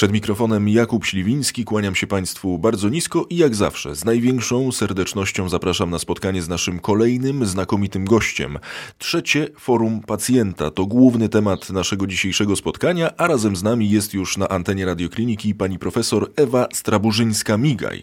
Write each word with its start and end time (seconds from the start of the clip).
Przed 0.00 0.12
mikrofonem 0.12 0.68
Jakub 0.68 1.04
Śliwiński, 1.04 1.64
kłaniam 1.64 1.94
się 1.94 2.06
Państwu 2.06 2.58
bardzo 2.58 2.88
nisko 2.88 3.26
i 3.30 3.36
jak 3.36 3.54
zawsze 3.54 3.96
z 3.96 4.04
największą 4.04 4.72
serdecznością 4.72 5.48
zapraszam 5.48 5.90
na 5.90 5.98
spotkanie 5.98 6.42
z 6.42 6.48
naszym 6.48 6.78
kolejnym 6.78 7.46
znakomitym 7.46 8.04
gościem. 8.04 8.58
Trzecie 8.98 9.48
Forum 9.58 10.00
Pacjenta 10.00 10.70
to 10.70 10.86
główny 10.86 11.28
temat 11.28 11.70
naszego 11.70 12.06
dzisiejszego 12.06 12.56
spotkania, 12.56 13.16
a 13.16 13.26
razem 13.26 13.56
z 13.56 13.62
nami 13.62 13.90
jest 13.90 14.14
już 14.14 14.36
na 14.36 14.48
antenie 14.48 14.86
radiokliniki 14.86 15.54
pani 15.54 15.78
profesor 15.78 16.30
Ewa 16.36 16.66
Straburzyńska-Migaj. 16.74 18.02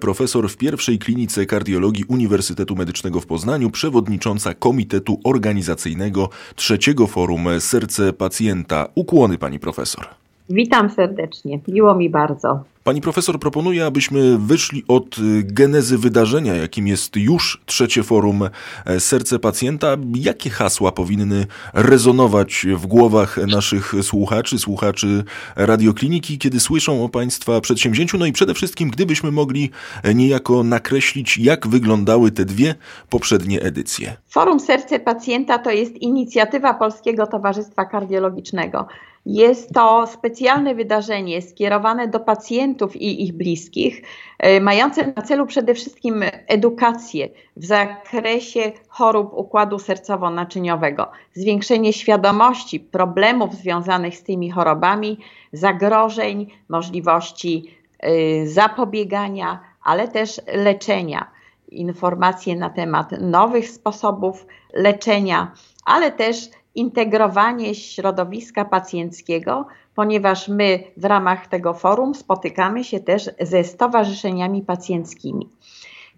Profesor 0.00 0.50
w 0.50 0.56
pierwszej 0.56 0.98
klinice 0.98 1.46
kardiologii 1.46 2.04
Uniwersytetu 2.04 2.76
Medycznego 2.76 3.20
w 3.20 3.26
Poznaniu, 3.26 3.70
przewodnicząca 3.70 4.54
Komitetu 4.54 5.20
Organizacyjnego 5.24 6.30
Trzeciego 6.54 7.06
Forum 7.06 7.46
Serce 7.58 8.12
Pacjenta. 8.12 8.88
Ukłony 8.94 9.38
pani 9.38 9.58
profesor. 9.58 10.25
Witam 10.50 10.90
serdecznie, 10.90 11.60
miło 11.68 11.94
mi 11.94 12.10
bardzo. 12.10 12.64
Pani 12.86 13.00
profesor 13.00 13.38
proponuje, 13.38 13.86
abyśmy 13.86 14.38
wyszli 14.38 14.84
od 14.88 15.18
y, 15.18 15.42
genezy 15.44 15.98
wydarzenia, 15.98 16.54
jakim 16.54 16.86
jest 16.86 17.16
już 17.16 17.62
trzecie 17.66 18.02
forum 18.02 18.48
e, 18.84 19.00
Serce 19.00 19.38
Pacjenta. 19.38 19.96
Jakie 20.14 20.50
hasła 20.50 20.92
powinny 20.92 21.46
rezonować 21.74 22.66
w 22.76 22.86
głowach 22.86 23.36
naszych 23.36 23.94
słuchaczy, 24.02 24.58
słuchaczy 24.58 25.24
radiokliniki, 25.56 26.38
kiedy 26.38 26.60
słyszą 26.60 27.04
o 27.04 27.08
Państwa 27.08 27.60
przedsięwzięciu? 27.60 28.18
No 28.18 28.26
i 28.26 28.32
przede 28.32 28.54
wszystkim, 28.54 28.90
gdybyśmy 28.90 29.30
mogli 29.32 29.70
e, 30.02 30.14
niejako 30.14 30.62
nakreślić, 30.62 31.38
jak 31.38 31.66
wyglądały 31.66 32.30
te 32.30 32.44
dwie 32.44 32.74
poprzednie 33.10 33.62
edycje. 33.62 34.16
Forum 34.28 34.60
Serce 34.60 35.00
Pacjenta 35.00 35.58
to 35.58 35.70
jest 35.70 35.96
inicjatywa 35.96 36.74
Polskiego 36.74 37.26
Towarzystwa 37.26 37.84
Kardiologicznego. 37.84 38.88
Jest 39.26 39.72
to 39.74 40.06
specjalne 40.06 40.74
wydarzenie 40.74 41.42
skierowane 41.42 42.08
do 42.08 42.20
pacjentów 42.20 42.75
i 42.96 43.24
ich 43.24 43.32
bliskich, 43.32 44.02
e, 44.38 44.60
mające 44.60 45.12
na 45.16 45.22
celu 45.22 45.46
przede 45.46 45.74
wszystkim 45.74 46.24
edukację 46.46 47.28
w 47.56 47.64
zakresie 47.64 48.72
chorób 48.88 49.32
układu 49.34 49.76
sercowo-naczyniowego, 49.76 51.06
zwiększenie 51.34 51.92
świadomości 51.92 52.80
problemów 52.80 53.54
związanych 53.54 54.16
z 54.16 54.22
tymi 54.22 54.50
chorobami, 54.50 55.18
zagrożeń, 55.52 56.46
możliwości 56.68 57.76
e, 57.98 58.46
zapobiegania, 58.46 59.60
ale 59.82 60.08
też 60.08 60.40
leczenia. 60.54 61.30
Informacje 61.68 62.56
na 62.56 62.70
temat 62.70 63.12
nowych 63.20 63.70
sposobów 63.70 64.46
leczenia, 64.72 65.52
ale 65.84 66.12
też 66.12 66.36
integrowanie 66.74 67.74
środowiska 67.74 68.64
pacjenckiego, 68.64 69.66
ponieważ 69.96 70.48
my 70.48 70.84
w 70.96 71.04
ramach 71.04 71.46
tego 71.46 71.74
forum 71.74 72.14
spotykamy 72.14 72.84
się 72.84 73.00
też 73.00 73.30
ze 73.40 73.64
stowarzyszeniami 73.64 74.62
pacjenckimi. 74.62 75.48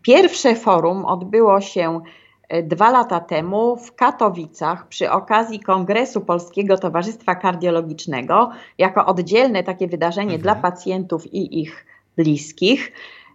Pierwsze 0.02 0.54
forum 0.54 1.04
odbyło 1.04 1.60
się 1.60 2.00
e, 2.48 2.62
dwa 2.62 2.90
lata 2.90 3.20
temu 3.20 3.76
w 3.76 3.94
Katowicach 3.94 4.88
przy 4.88 5.10
okazji 5.10 5.60
Kongresu 5.60 6.20
Polskiego 6.20 6.78
Towarzystwa 6.78 7.34
Kardiologicznego, 7.34 8.50
jako 8.78 9.06
oddzielne 9.06 9.62
takie 9.62 9.88
wydarzenie 9.88 10.34
mhm. 10.34 10.42
dla 10.42 10.54
pacjentów 10.54 11.34
i 11.34 11.60
ich 11.60 11.86
bliskich 12.16 12.92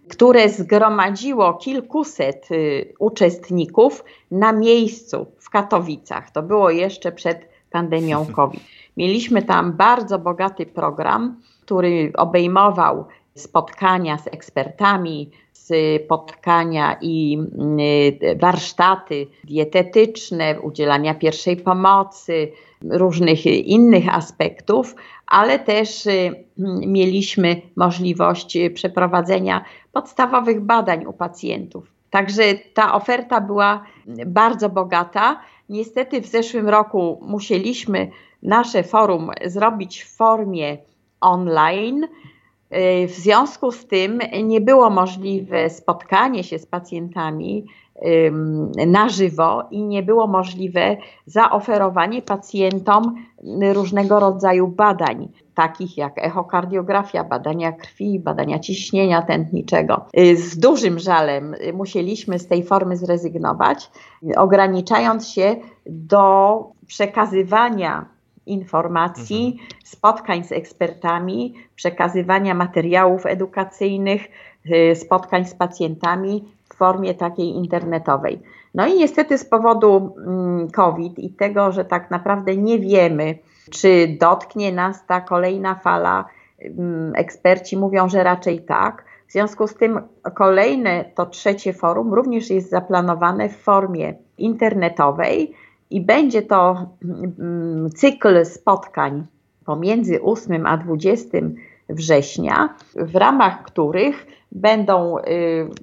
które 0.08 0.48
zgromadziło 0.48 1.54
kilkuset 1.54 2.50
y, 2.50 2.94
uczestników 2.98 4.04
na 4.30 4.52
miejscu 4.52 5.26
w 5.38 5.50
Katowicach. 5.50 6.30
To 6.30 6.42
było 6.42 6.70
jeszcze 6.70 7.12
przed 7.12 7.48
pandemią 7.70 8.26
COVID. 8.36 8.60
Mieliśmy 8.96 9.42
tam 9.42 9.72
bardzo 9.72 10.18
bogaty 10.18 10.66
program, 10.66 11.40
który 11.60 12.12
obejmował 12.16 13.04
spotkania 13.34 14.18
z 14.18 14.26
ekspertami, 14.26 15.30
spotkania 15.52 16.96
i 17.00 17.38
y, 17.80 18.36
warsztaty 18.40 19.26
dietetyczne, 19.44 20.60
udzielania 20.60 21.14
pierwszej 21.14 21.56
pomocy, 21.56 22.52
różnych 22.90 23.46
innych 23.46 24.14
aspektów, 24.14 24.94
ale 25.26 25.58
też 25.58 26.06
y, 26.06 26.44
mieliśmy 26.86 27.60
możliwość 27.76 28.58
przeprowadzenia 28.74 29.64
podstawowych 29.92 30.60
badań 30.60 31.06
u 31.06 31.12
pacjentów. 31.12 31.94
Także 32.10 32.42
ta 32.74 32.94
oferta 32.94 33.40
była 33.40 33.84
bardzo 34.26 34.68
bogata. 34.68 35.40
Niestety 35.68 36.20
w 36.20 36.26
zeszłym 36.26 36.68
roku 36.68 37.20
musieliśmy 37.22 38.10
nasze 38.44 38.82
forum 38.82 39.30
zrobić 39.44 40.02
w 40.02 40.16
formie 40.16 40.76
online. 41.20 42.06
W 43.08 43.12
związku 43.12 43.72
z 43.72 43.86
tym 43.86 44.18
nie 44.44 44.60
było 44.60 44.90
możliwe 44.90 45.70
spotkanie 45.70 46.44
się 46.44 46.58
z 46.58 46.66
pacjentami 46.66 47.66
na 48.86 49.08
żywo 49.08 49.62
i 49.70 49.82
nie 49.82 50.02
było 50.02 50.26
możliwe 50.26 50.96
zaoferowanie 51.26 52.22
pacjentom 52.22 53.14
różnego 53.72 54.20
rodzaju 54.20 54.68
badań, 54.68 55.28
takich 55.54 55.96
jak 55.96 56.12
echokardiografia, 56.16 57.24
badania 57.24 57.72
krwi, 57.72 58.20
badania 58.20 58.58
ciśnienia 58.58 59.22
tętniczego. 59.22 60.04
Z 60.34 60.58
dużym 60.58 60.98
żalem 60.98 61.54
musieliśmy 61.74 62.38
z 62.38 62.46
tej 62.46 62.64
formy 62.64 62.96
zrezygnować, 62.96 63.90
ograniczając 64.36 65.28
się 65.28 65.56
do 65.86 66.58
przekazywania 66.86 68.13
informacji, 68.46 69.46
mhm. 69.46 69.80
spotkań 69.84 70.44
z 70.44 70.52
ekspertami, 70.52 71.54
przekazywania 71.76 72.54
materiałów 72.54 73.26
edukacyjnych, 73.26 74.28
y, 74.66 74.94
spotkań 74.96 75.44
z 75.44 75.54
pacjentami 75.54 76.44
w 76.72 76.76
formie 76.76 77.14
takiej 77.14 77.48
internetowej. 77.48 78.40
No 78.74 78.86
i 78.86 78.94
niestety 78.94 79.38
z 79.38 79.44
powodu 79.44 80.14
mm, 80.26 80.70
COVID 80.70 81.18
i 81.18 81.30
tego, 81.30 81.72
że 81.72 81.84
tak 81.84 82.10
naprawdę 82.10 82.56
nie 82.56 82.78
wiemy, 82.78 83.38
czy 83.70 84.16
dotknie 84.20 84.72
nas 84.72 85.06
ta 85.06 85.20
kolejna 85.20 85.74
fala, 85.74 86.24
mm, 86.58 87.12
eksperci 87.16 87.76
mówią, 87.76 88.08
że 88.08 88.22
raczej 88.22 88.62
tak. 88.62 89.04
W 89.28 89.32
związku 89.32 89.66
z 89.66 89.74
tym 89.74 90.00
kolejne, 90.34 91.04
to 91.14 91.26
trzecie 91.26 91.72
forum 91.72 92.14
również 92.14 92.50
jest 92.50 92.70
zaplanowane 92.70 93.48
w 93.48 93.56
formie 93.56 94.14
internetowej 94.38 95.54
i 95.90 96.00
będzie 96.00 96.42
to 96.42 96.86
mm, 97.38 97.90
cykl 97.90 98.44
spotkań 98.44 99.26
pomiędzy 99.64 100.22
8 100.22 100.66
a 100.66 100.76
20 100.76 101.38
września, 101.88 102.74
w 102.96 103.16
ramach 103.16 103.62
których 103.62 104.26
będą 104.52 105.18
y, 105.18 105.22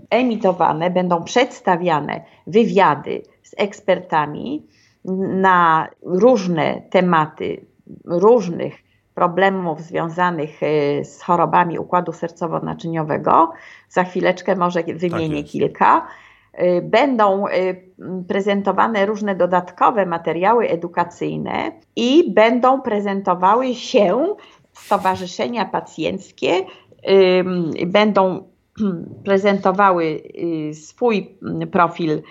emitowane, 0.09 0.89
będą 0.89 1.23
przedstawiane 1.23 2.21
wywiady 2.47 3.21
z 3.43 3.53
ekspertami 3.57 4.67
na 5.33 5.87
różne 6.03 6.81
tematy, 6.89 7.65
różnych 8.05 8.73
problemów 9.15 9.81
związanych 9.81 10.63
y, 10.63 11.01
z 11.05 11.21
chorobami 11.21 11.79
układu 11.79 12.11
sercowo-naczyniowego. 12.11 13.47
Za 13.89 14.03
chwileczkę 14.03 14.55
może 14.55 14.83
wymienię 14.83 15.43
tak 15.43 15.51
kilka. 15.51 16.07
Y, 16.59 16.81
będą 16.81 17.45
prezentowane 18.27 19.05
różne 19.05 19.35
dodatkowe 19.35 20.05
materiały 20.05 20.67
edukacyjne 20.69 21.71
i 21.95 22.31
będą 22.31 22.81
prezentowały 22.81 23.75
się 23.75 24.35
stowarzyszenia 24.73 25.65
pacjenckie, 25.65 26.51
będą 27.87 28.43
prezentowały 29.25 30.21
y, 30.69 30.73
swój 30.73 31.35
profil 31.71 32.21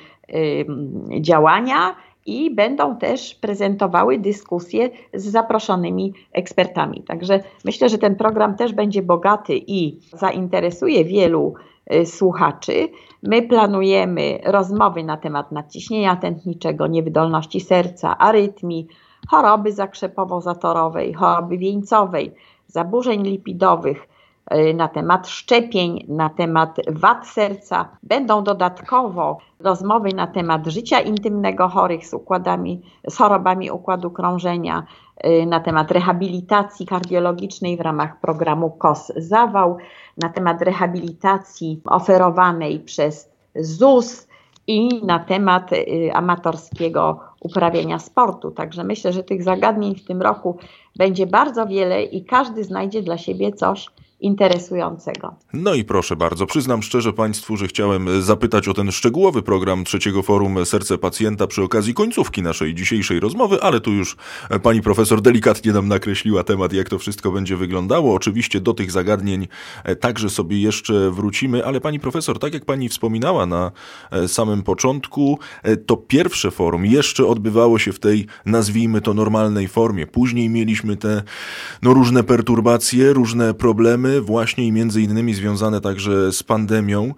działania 1.20 1.96
i 2.26 2.54
będą 2.54 2.96
też 2.96 3.34
prezentowały 3.34 4.18
dyskusje 4.18 4.90
z 5.14 5.24
zaproszonymi 5.24 6.14
ekspertami. 6.32 7.02
Także 7.02 7.40
myślę, 7.64 7.88
że 7.88 7.98
ten 7.98 8.16
program 8.16 8.56
też 8.56 8.72
będzie 8.72 9.02
bogaty 9.02 9.52
i 9.66 9.98
zainteresuje 10.12 11.04
wielu 11.04 11.54
y, 11.54 11.79
słuchaczy. 12.04 12.88
My 13.22 13.42
planujemy 13.42 14.38
rozmowy 14.44 15.04
na 15.04 15.16
temat 15.16 15.52
nadciśnienia 15.52 16.16
tętniczego, 16.16 16.86
niewydolności 16.86 17.60
serca, 17.60 18.18
arytmii, 18.18 18.86
choroby 19.28 19.72
zakrzepowo-zatorowej, 19.72 21.14
choroby 21.14 21.58
wieńcowej, 21.58 22.34
zaburzeń 22.66 23.22
lipidowych, 23.22 24.06
Y, 24.06 24.09
na 24.74 24.88
temat 24.88 25.28
szczepień, 25.28 26.04
na 26.08 26.28
temat 26.28 26.76
wad 26.88 27.26
serca. 27.26 27.88
Będą 28.02 28.44
dodatkowo 28.44 29.38
rozmowy 29.60 30.08
na 30.14 30.26
temat 30.26 30.66
życia 30.66 31.00
intymnego 31.00 31.68
chorych 31.68 32.06
z, 32.06 32.14
układami, 32.14 32.82
z 33.08 33.16
chorobami 33.16 33.70
układu 33.70 34.10
krążenia, 34.10 34.84
y, 35.26 35.46
na 35.46 35.60
temat 35.60 35.90
rehabilitacji 35.90 36.86
kardiologicznej 36.86 37.76
w 37.76 37.80
ramach 37.80 38.20
programu 38.20 38.70
KOS 38.70 39.12
Zawał, 39.16 39.76
na 40.16 40.28
temat 40.28 40.62
rehabilitacji 40.62 41.80
oferowanej 41.84 42.80
przez 42.80 43.30
ZUS 43.54 44.28
i 44.66 45.04
na 45.04 45.18
temat 45.18 45.72
y, 45.72 46.10
amatorskiego 46.14 47.20
uprawiania 47.40 47.98
sportu. 47.98 48.50
Także 48.50 48.84
myślę, 48.84 49.12
że 49.12 49.22
tych 49.22 49.42
zagadnień 49.42 49.94
w 49.94 50.04
tym 50.04 50.22
roku 50.22 50.56
będzie 50.96 51.26
bardzo 51.26 51.66
wiele 51.66 52.02
i 52.02 52.24
każdy 52.24 52.64
znajdzie 52.64 53.02
dla 53.02 53.18
siebie 53.18 53.52
coś 53.52 53.86
interesującego. 54.20 55.34
No 55.52 55.74
i 55.74 55.84
proszę 55.84 56.16
bardzo, 56.16 56.46
przyznam 56.46 56.82
szczerze 56.82 57.12
Państwu, 57.12 57.56
że 57.56 57.68
chciałem 57.68 58.22
zapytać 58.22 58.68
o 58.68 58.74
ten 58.74 58.92
szczegółowy 58.92 59.42
program 59.42 59.84
trzeciego 59.84 60.22
forum 60.22 60.66
Serce 60.66 60.98
Pacjenta 60.98 61.46
przy 61.46 61.62
okazji 61.62 61.94
końcówki 61.94 62.42
naszej 62.42 62.74
dzisiejszej 62.74 63.20
rozmowy, 63.20 63.62
ale 63.62 63.80
tu 63.80 63.92
już 63.92 64.16
pani 64.62 64.82
profesor 64.82 65.22
delikatnie 65.22 65.72
nam 65.72 65.88
nakreśliła 65.88 66.44
temat, 66.44 66.72
jak 66.72 66.88
to 66.88 66.98
wszystko 66.98 67.32
będzie 67.32 67.56
wyglądało. 67.56 68.14
Oczywiście 68.14 68.60
do 68.60 68.74
tych 68.74 68.90
zagadnień 68.90 69.48
także 70.00 70.30
sobie 70.30 70.60
jeszcze 70.60 71.10
wrócimy, 71.10 71.66
ale 71.66 71.80
pani 71.80 72.00
profesor, 72.00 72.38
tak 72.38 72.54
jak 72.54 72.64
pani 72.64 72.88
wspominała 72.88 73.46
na 73.46 73.72
samym 74.26 74.62
początku, 74.62 75.38
to 75.86 75.96
pierwsze 75.96 76.50
forum 76.50 76.86
jeszcze 76.86 77.26
odbywało 77.26 77.78
się 77.78 77.92
w 77.92 77.98
tej, 77.98 78.26
nazwijmy 78.46 79.00
to, 79.00 79.14
normalnej 79.14 79.68
formie. 79.68 80.06
Później 80.06 80.48
mieliśmy 80.48 80.96
te 80.96 81.22
no, 81.82 81.94
różne 81.94 82.22
perturbacje, 82.22 83.12
różne 83.12 83.54
problemy, 83.54 84.09
problemy 84.10 84.26
właśnie 84.26 84.66
i 84.66 84.72
między 84.72 85.02
innymi 85.02 85.34
związane 85.34 85.80
także 85.80 86.32
z 86.32 86.42
pandemią. 86.42 87.14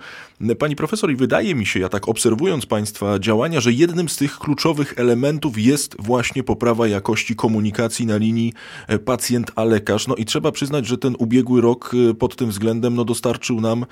Pani 0.58 0.76
profesor, 0.76 1.10
i 1.10 1.16
wydaje 1.16 1.54
mi 1.54 1.66
się, 1.66 1.80
ja 1.80 1.88
tak 1.88 2.08
obserwując 2.08 2.66
Państwa 2.66 3.18
działania, 3.18 3.60
że 3.60 3.72
jednym 3.72 4.08
z 4.08 4.16
tych 4.16 4.38
kluczowych 4.38 4.94
elementów 4.96 5.58
jest 5.58 5.96
właśnie 5.98 6.42
poprawa 6.42 6.88
jakości 6.88 7.36
komunikacji 7.36 8.06
na 8.06 8.16
linii 8.16 8.52
e, 8.88 8.98
pacjent 8.98 9.52
a 9.56 9.64
lekarz. 9.64 10.06
No 10.06 10.14
i 10.14 10.24
trzeba 10.24 10.52
przyznać, 10.52 10.86
że 10.86 10.98
ten 10.98 11.14
ubiegły 11.18 11.60
rok 11.60 11.94
e, 12.10 12.14
pod 12.14 12.36
tym 12.36 12.50
względem 12.50 12.94
no, 12.94 13.04
dostarczył 13.04 13.60
nam 13.60 13.86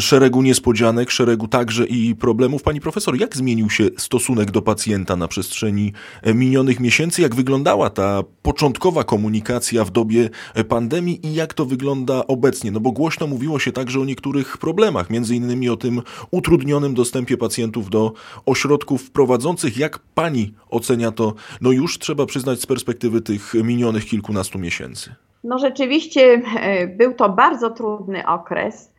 szeregu 0.00 0.42
niespodzianek, 0.42 1.10
szeregu 1.10 1.48
także 1.48 1.86
i 1.86 2.14
problemów. 2.14 2.62
Pani 2.62 2.80
profesor, 2.80 3.20
jak 3.20 3.36
zmienił 3.36 3.70
się 3.70 3.84
stosunek 3.98 4.50
do 4.50 4.62
pacjenta 4.62 5.16
na 5.16 5.28
przestrzeni 5.28 5.92
e, 6.22 6.34
minionych 6.34 6.80
miesięcy? 6.80 7.22
Jak 7.22 7.34
wyglądała 7.34 7.90
ta 7.90 8.22
początkowa 8.42 9.04
komunikacja 9.04 9.84
w 9.84 9.90
dobie 9.90 10.30
pandemii 10.68 11.26
i 11.26 11.34
jak 11.34 11.54
to 11.54 11.64
wygląda 11.64 12.26
obecnie? 12.26 12.70
No 12.70 12.80
bo 12.80 12.92
głośno 12.92 13.26
mówiło 13.26 13.58
się 13.58 13.72
także 13.72 14.00
o 14.00 14.04
niektórych 14.04 14.58
problemach, 14.58 15.10
między 15.10 15.36
innymi 15.36 15.68
o 15.68 15.76
tym, 15.76 15.93
tym 15.94 16.02
utrudnionym 16.30 16.94
dostępie 16.94 17.36
pacjentów 17.36 17.90
do 17.90 18.12
ośrodków 18.46 19.10
prowadzących. 19.10 19.76
Jak 19.78 19.98
pani 19.98 20.54
ocenia 20.70 21.12
to, 21.12 21.34
no 21.60 21.72
już 21.72 21.98
trzeba 21.98 22.26
przyznać 22.26 22.60
z 22.60 22.66
perspektywy 22.66 23.20
tych 23.20 23.54
minionych 23.54 24.04
kilkunastu 24.04 24.58
miesięcy? 24.58 25.14
No 25.44 25.58
rzeczywiście 25.58 26.42
e, 26.56 26.86
był 26.86 27.14
to 27.14 27.28
bardzo 27.28 27.70
trudny 27.70 28.26
okres 28.26 28.90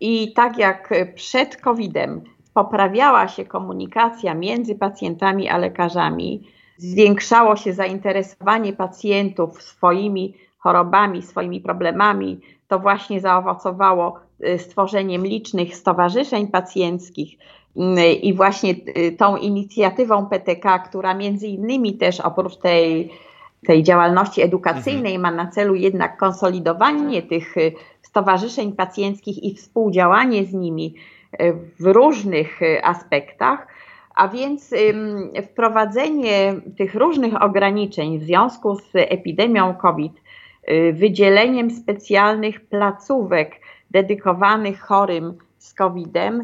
i 0.00 0.32
tak 0.32 0.58
jak 0.58 0.94
przed 1.14 1.56
COVID-em 1.56 2.20
poprawiała 2.54 3.28
się 3.28 3.44
komunikacja 3.44 4.34
między 4.34 4.74
pacjentami 4.74 5.48
a 5.48 5.58
lekarzami, 5.58 6.48
zwiększało 6.76 7.56
się 7.56 7.72
zainteresowanie 7.72 8.72
pacjentów 8.72 9.62
swoimi 9.62 10.34
chorobami, 10.64 11.22
swoimi 11.22 11.60
problemami, 11.60 12.40
to 12.68 12.78
właśnie 12.78 13.20
zaowocowało 13.20 14.24
Y, 14.42 14.58
stworzeniem 14.58 15.26
licznych 15.26 15.76
stowarzyszeń 15.76 16.46
pacjenckich 16.48 17.38
y, 17.76 18.12
i 18.12 18.34
właśnie 18.34 18.74
y, 18.98 19.12
tą 19.12 19.36
inicjatywą 19.36 20.26
PTK, 20.26 20.78
która 20.78 21.14
między 21.14 21.46
innymi 21.46 21.94
też 21.94 22.20
oprócz 22.20 22.56
tej, 22.56 23.12
tej 23.66 23.82
działalności 23.82 24.42
edukacyjnej 24.42 25.14
mhm. 25.14 25.20
ma 25.36 25.44
na 25.44 25.50
celu 25.50 25.74
jednak 25.74 26.16
konsolidowanie 26.16 27.22
tych 27.22 27.54
stowarzyszeń 28.02 28.72
pacjenckich 28.72 29.42
i 29.42 29.54
współdziałanie 29.54 30.44
z 30.44 30.52
nimi 30.52 30.94
w 31.80 31.86
różnych 31.86 32.60
aspektach. 32.82 33.66
A 34.14 34.28
więc 34.28 34.74
wprowadzenie 35.50 36.54
tych 36.78 36.94
różnych 36.94 37.42
ograniczeń 37.42 38.18
w 38.18 38.22
związku 38.22 38.76
z 38.76 38.90
epidemią 38.94 39.74
COVID, 39.74 40.12
wydzieleniem 40.92 41.70
specjalnych 41.70 42.60
placówek 42.60 43.60
dedykowanych 43.90 44.80
chorym 44.80 45.34
z 45.58 45.74
COVID-em, 45.74 46.42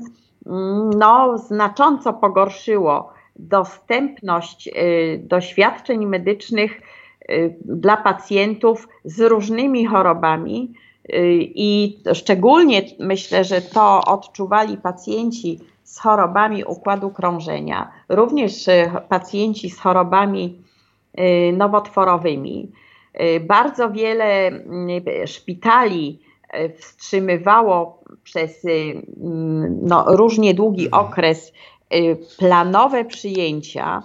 no, 0.96 1.38
znacząco 1.38 2.12
pogorszyło 2.12 3.12
dostępność 3.36 4.68
y, 4.68 5.20
do 5.24 5.40
świadczeń 5.40 6.06
medycznych 6.06 6.80
y, 7.30 7.56
dla 7.64 7.96
pacjentów 7.96 8.88
z 9.04 9.20
różnymi 9.20 9.86
chorobami. 9.86 10.74
Y, 11.04 11.38
I 11.54 11.98
szczególnie 12.12 12.82
myślę, 12.98 13.44
że 13.44 13.60
to 13.60 14.00
odczuwali 14.04 14.76
pacjenci 14.76 15.60
z 15.84 15.98
chorobami 15.98 16.64
układu 16.64 17.10
krążenia, 17.10 17.90
również 18.08 18.66
pacjenci 19.08 19.70
z 19.70 19.80
chorobami 19.80 20.62
nowotworowymi. 21.52 22.72
Bardzo 23.40 23.90
wiele 23.90 24.50
szpitali 25.26 26.20
wstrzymywało 26.78 28.00
przez 28.24 28.64
y, 28.64 29.02
no, 29.82 30.04
różnie 30.08 30.54
długi 30.54 30.84
mhm. 30.86 31.06
okres 31.06 31.52
y, 31.94 32.16
planowe 32.38 33.04
przyjęcia 33.04 34.02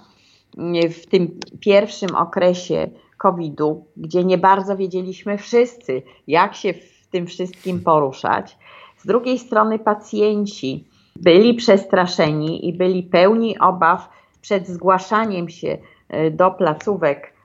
y, 0.84 0.88
w 0.88 1.06
tym 1.06 1.40
pierwszym 1.60 2.16
okresie 2.16 2.90
COVID-u, 3.18 3.86
gdzie 3.96 4.24
nie 4.24 4.38
bardzo 4.38 4.76
wiedzieliśmy 4.76 5.38
wszyscy, 5.38 6.02
jak 6.26 6.54
się 6.54 6.72
w 6.72 7.06
tym 7.10 7.26
wszystkim 7.26 7.80
poruszać. 7.80 8.58
Z 8.96 9.06
drugiej 9.06 9.38
strony 9.38 9.78
pacjenci 9.78 10.84
byli 11.16 11.54
przestraszeni 11.54 12.68
i 12.68 12.72
byli 12.72 13.02
pełni 13.02 13.58
obaw 13.58 14.08
przed 14.40 14.68
zgłaszaniem 14.68 15.48
się 15.48 15.78
do 16.30 16.50
placówek 16.50 17.18
mm, 17.18 17.35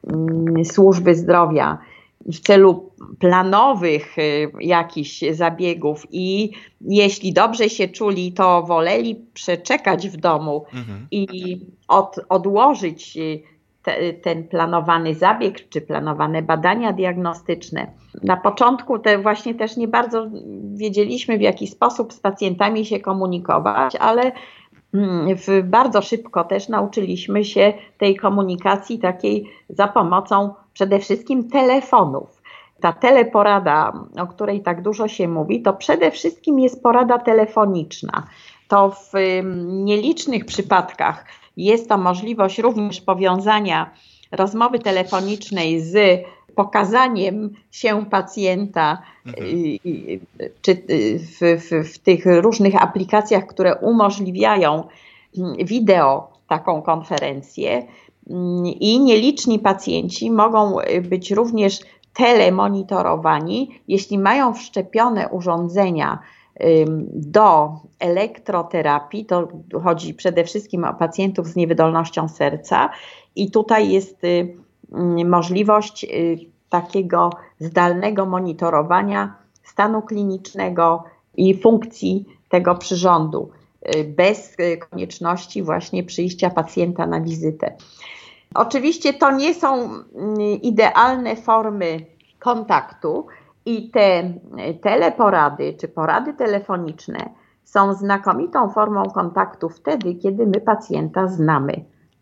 służby 0.63 1.15
zdrowia 1.15 1.77
w 2.25 2.39
celu 2.39 2.91
planowych 3.19 4.17
y, 4.17 4.51
jakichś 4.59 5.23
zabiegów 5.31 6.07
i 6.11 6.51
jeśli 6.81 7.33
dobrze 7.33 7.69
się 7.69 7.87
czuli, 7.87 8.33
to 8.33 8.63
woleli 8.63 9.25
przeczekać 9.33 10.09
w 10.09 10.17
domu 10.17 10.65
mhm. 10.73 11.07
i 11.11 11.59
od, 11.87 12.19
odłożyć 12.29 13.17
y, 13.17 13.41
te, 13.83 14.13
ten 14.13 14.47
planowany 14.47 15.15
zabieg 15.15 15.69
czy 15.69 15.81
planowane 15.81 16.41
badania 16.41 16.93
diagnostyczne. 16.93 17.87
Na 18.23 18.37
początku 18.37 18.99
te 18.99 19.17
właśnie 19.17 19.55
też 19.55 19.77
nie 19.77 19.87
bardzo 19.87 20.27
wiedzieliśmy, 20.73 21.37
w 21.37 21.41
jaki 21.41 21.67
sposób 21.67 22.13
z 22.13 22.19
pacjentami 22.19 22.85
się 22.85 22.99
komunikować, 22.99 23.95
ale 23.95 24.21
mm, 24.21 24.33
w, 25.35 25.63
bardzo 25.63 26.01
szybko 26.01 26.43
też 26.43 26.69
nauczyliśmy 26.69 27.45
się 27.45 27.73
tej 27.97 28.15
komunikacji 28.15 28.99
takiej 28.99 29.51
za 29.69 29.87
pomocą 29.87 30.53
przede 30.73 30.99
wszystkim 30.99 31.49
telefonów. 31.49 32.41
Ta 32.81 32.93
teleporada, 32.93 33.93
o 34.19 34.27
której 34.27 34.61
tak 34.61 34.81
dużo 34.81 35.07
się 35.07 35.27
mówi, 35.27 35.61
to 35.61 35.73
przede 35.73 36.11
wszystkim 36.11 36.59
jest 36.59 36.83
porada 36.83 37.19
telefoniczna. 37.19 38.27
To 38.67 38.91
w 38.91 39.11
nielicznych 39.67 40.45
przypadkach 40.45 41.25
jest 41.57 41.89
to 41.89 41.97
możliwość 41.97 42.59
również 42.59 43.01
powiązania 43.01 43.91
rozmowy 44.31 44.79
telefonicznej 44.79 45.81
z 45.81 46.23
pokazaniem 46.55 47.53
się 47.71 48.05
pacjenta, 48.05 49.01
mhm. 49.25 49.45
czy 50.61 50.71
y, 50.71 51.19
w, 51.19 51.39
w, 51.61 51.93
w, 51.93 51.99
tych 51.99 52.25
różnych 52.25 52.83
aplikacjach, 52.83 53.45
które 53.47 53.75
umożliwiają 53.75 54.83
wideo 55.65 56.31
taką 56.47 56.81
konferencję. 56.81 57.87
I 58.79 58.99
nieliczni 58.99 59.59
pacjenci 59.59 60.31
mogą 60.31 60.79
y, 60.79 61.01
być 61.01 61.31
również 61.31 61.79
telemonitorowani, 62.13 63.81
jeśli 63.87 64.19
mają 64.19 64.53
wszczepione 64.53 65.29
urządzenia 65.29 66.19
do 67.13 67.79
elektroterapii, 67.99 69.25
to 69.25 69.47
chodzi 69.83 70.13
przede 70.13 70.43
wszystkim 70.43 70.83
o 70.83 70.93
pacjentów 70.93 71.47
z 71.47 71.55
niewydolnością 71.55 72.29
serca, 72.29 72.89
i 73.35 73.51
tutaj 73.51 73.91
jest 73.91 74.23
y, 74.23 74.57
możliwość 75.25 76.03
y, 76.03 76.37
takiego 76.69 77.29
zdalnego 77.59 78.25
monitorowania 78.25 79.35
stanu 79.63 80.01
klinicznego 80.01 81.03
i 81.37 81.61
funkcji 81.61 82.25
tego 82.49 82.75
przyrządu 82.75 83.51
bez 84.07 84.57
konieczności 84.89 85.63
właśnie 85.63 86.03
przyjścia 86.03 86.49
pacjenta 86.49 87.07
na 87.07 87.21
wizytę. 87.21 87.75
Oczywiście 88.53 89.13
to 89.13 89.31
nie 89.31 89.53
są 89.53 89.89
idealne 90.61 91.35
formy 91.35 92.05
kontaktu 92.39 93.27
i 93.65 93.89
te 93.89 94.33
teleporady 94.81 95.73
czy 95.79 95.87
porady 95.87 96.33
telefoniczne 96.33 97.29
są 97.63 97.93
znakomitą 97.93 98.69
formą 98.69 99.03
kontaktu 99.03 99.69
wtedy, 99.69 100.15
kiedy 100.15 100.47
my 100.47 100.61
pacjenta 100.61 101.27
znamy, 101.27 101.73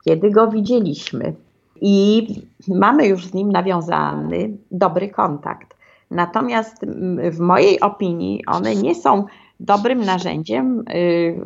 kiedy 0.06 0.32
go 0.32 0.48
widzieliśmy 0.48 1.34
i 1.82 2.28
mamy 2.68 3.08
już 3.08 3.28
z 3.28 3.34
nim 3.34 3.52
nawiązany 3.52 4.58
dobry 4.72 5.10
kontakt. 5.10 5.78
Natomiast 6.12 6.86
w 7.32 7.40
mojej 7.40 7.80
opinii 7.80 8.46
one 8.46 8.76
nie 8.76 8.96
są 8.96 9.26
dobrym 9.60 10.00
narzędziem, 10.00 10.84
y, 10.94 11.42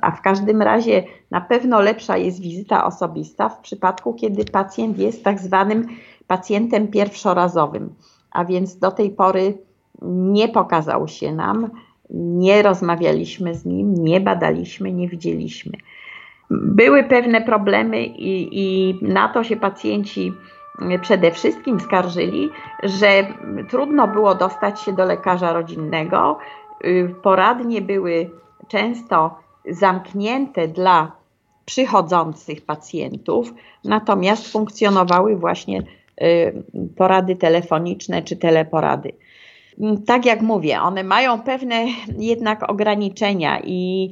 a 0.00 0.10
w 0.10 0.22
każdym 0.22 0.62
razie 0.62 1.04
na 1.30 1.40
pewno 1.40 1.80
lepsza 1.80 2.16
jest 2.16 2.40
wizyta 2.40 2.84
osobista 2.84 3.48
w 3.48 3.60
przypadku, 3.60 4.14
kiedy 4.14 4.44
pacjent 4.44 4.98
jest 4.98 5.24
tak 5.24 5.40
zwanym 5.40 5.86
pacjentem 6.26 6.88
pierwszorazowym, 6.88 7.94
a 8.30 8.44
więc 8.44 8.78
do 8.78 8.90
tej 8.90 9.10
pory 9.10 9.58
nie 10.02 10.48
pokazał 10.48 11.08
się 11.08 11.34
nam, 11.34 11.70
nie 12.10 12.62
rozmawialiśmy 12.62 13.54
z 13.54 13.64
nim, 13.64 13.94
nie 13.94 14.20
badaliśmy, 14.20 14.92
nie 14.92 15.08
widzieliśmy. 15.08 15.72
Były 16.50 17.04
pewne 17.04 17.40
problemy 17.40 18.04
i, 18.04 18.48
i 18.52 18.98
na 19.02 19.28
to 19.28 19.44
się 19.44 19.56
pacjenci 19.56 20.32
przede 21.00 21.30
wszystkim 21.30 21.80
skarżyli, 21.80 22.50
że 22.82 23.26
trudno 23.70 24.08
było 24.08 24.34
dostać 24.34 24.80
się 24.80 24.92
do 24.92 25.04
lekarza 25.04 25.52
rodzinnego. 25.52 26.38
Y, 26.84 27.14
poradnie 27.22 27.80
były 27.80 28.30
często 28.68 29.38
zamknięte 29.70 30.68
dla 30.68 31.12
przychodzących 31.64 32.66
pacjentów, 32.66 33.54
natomiast 33.84 34.52
funkcjonowały 34.52 35.36
właśnie 35.36 35.82
y, 36.22 36.62
porady 36.96 37.36
telefoniczne 37.36 38.22
czy 38.22 38.36
teleporady. 38.36 39.12
Mm, 39.80 40.02
tak 40.02 40.26
jak 40.26 40.40
mówię, 40.40 40.80
one 40.80 41.04
mają 41.04 41.42
pewne 41.42 41.86
jednak 42.18 42.70
ograniczenia, 42.70 43.60
i, 43.64 44.10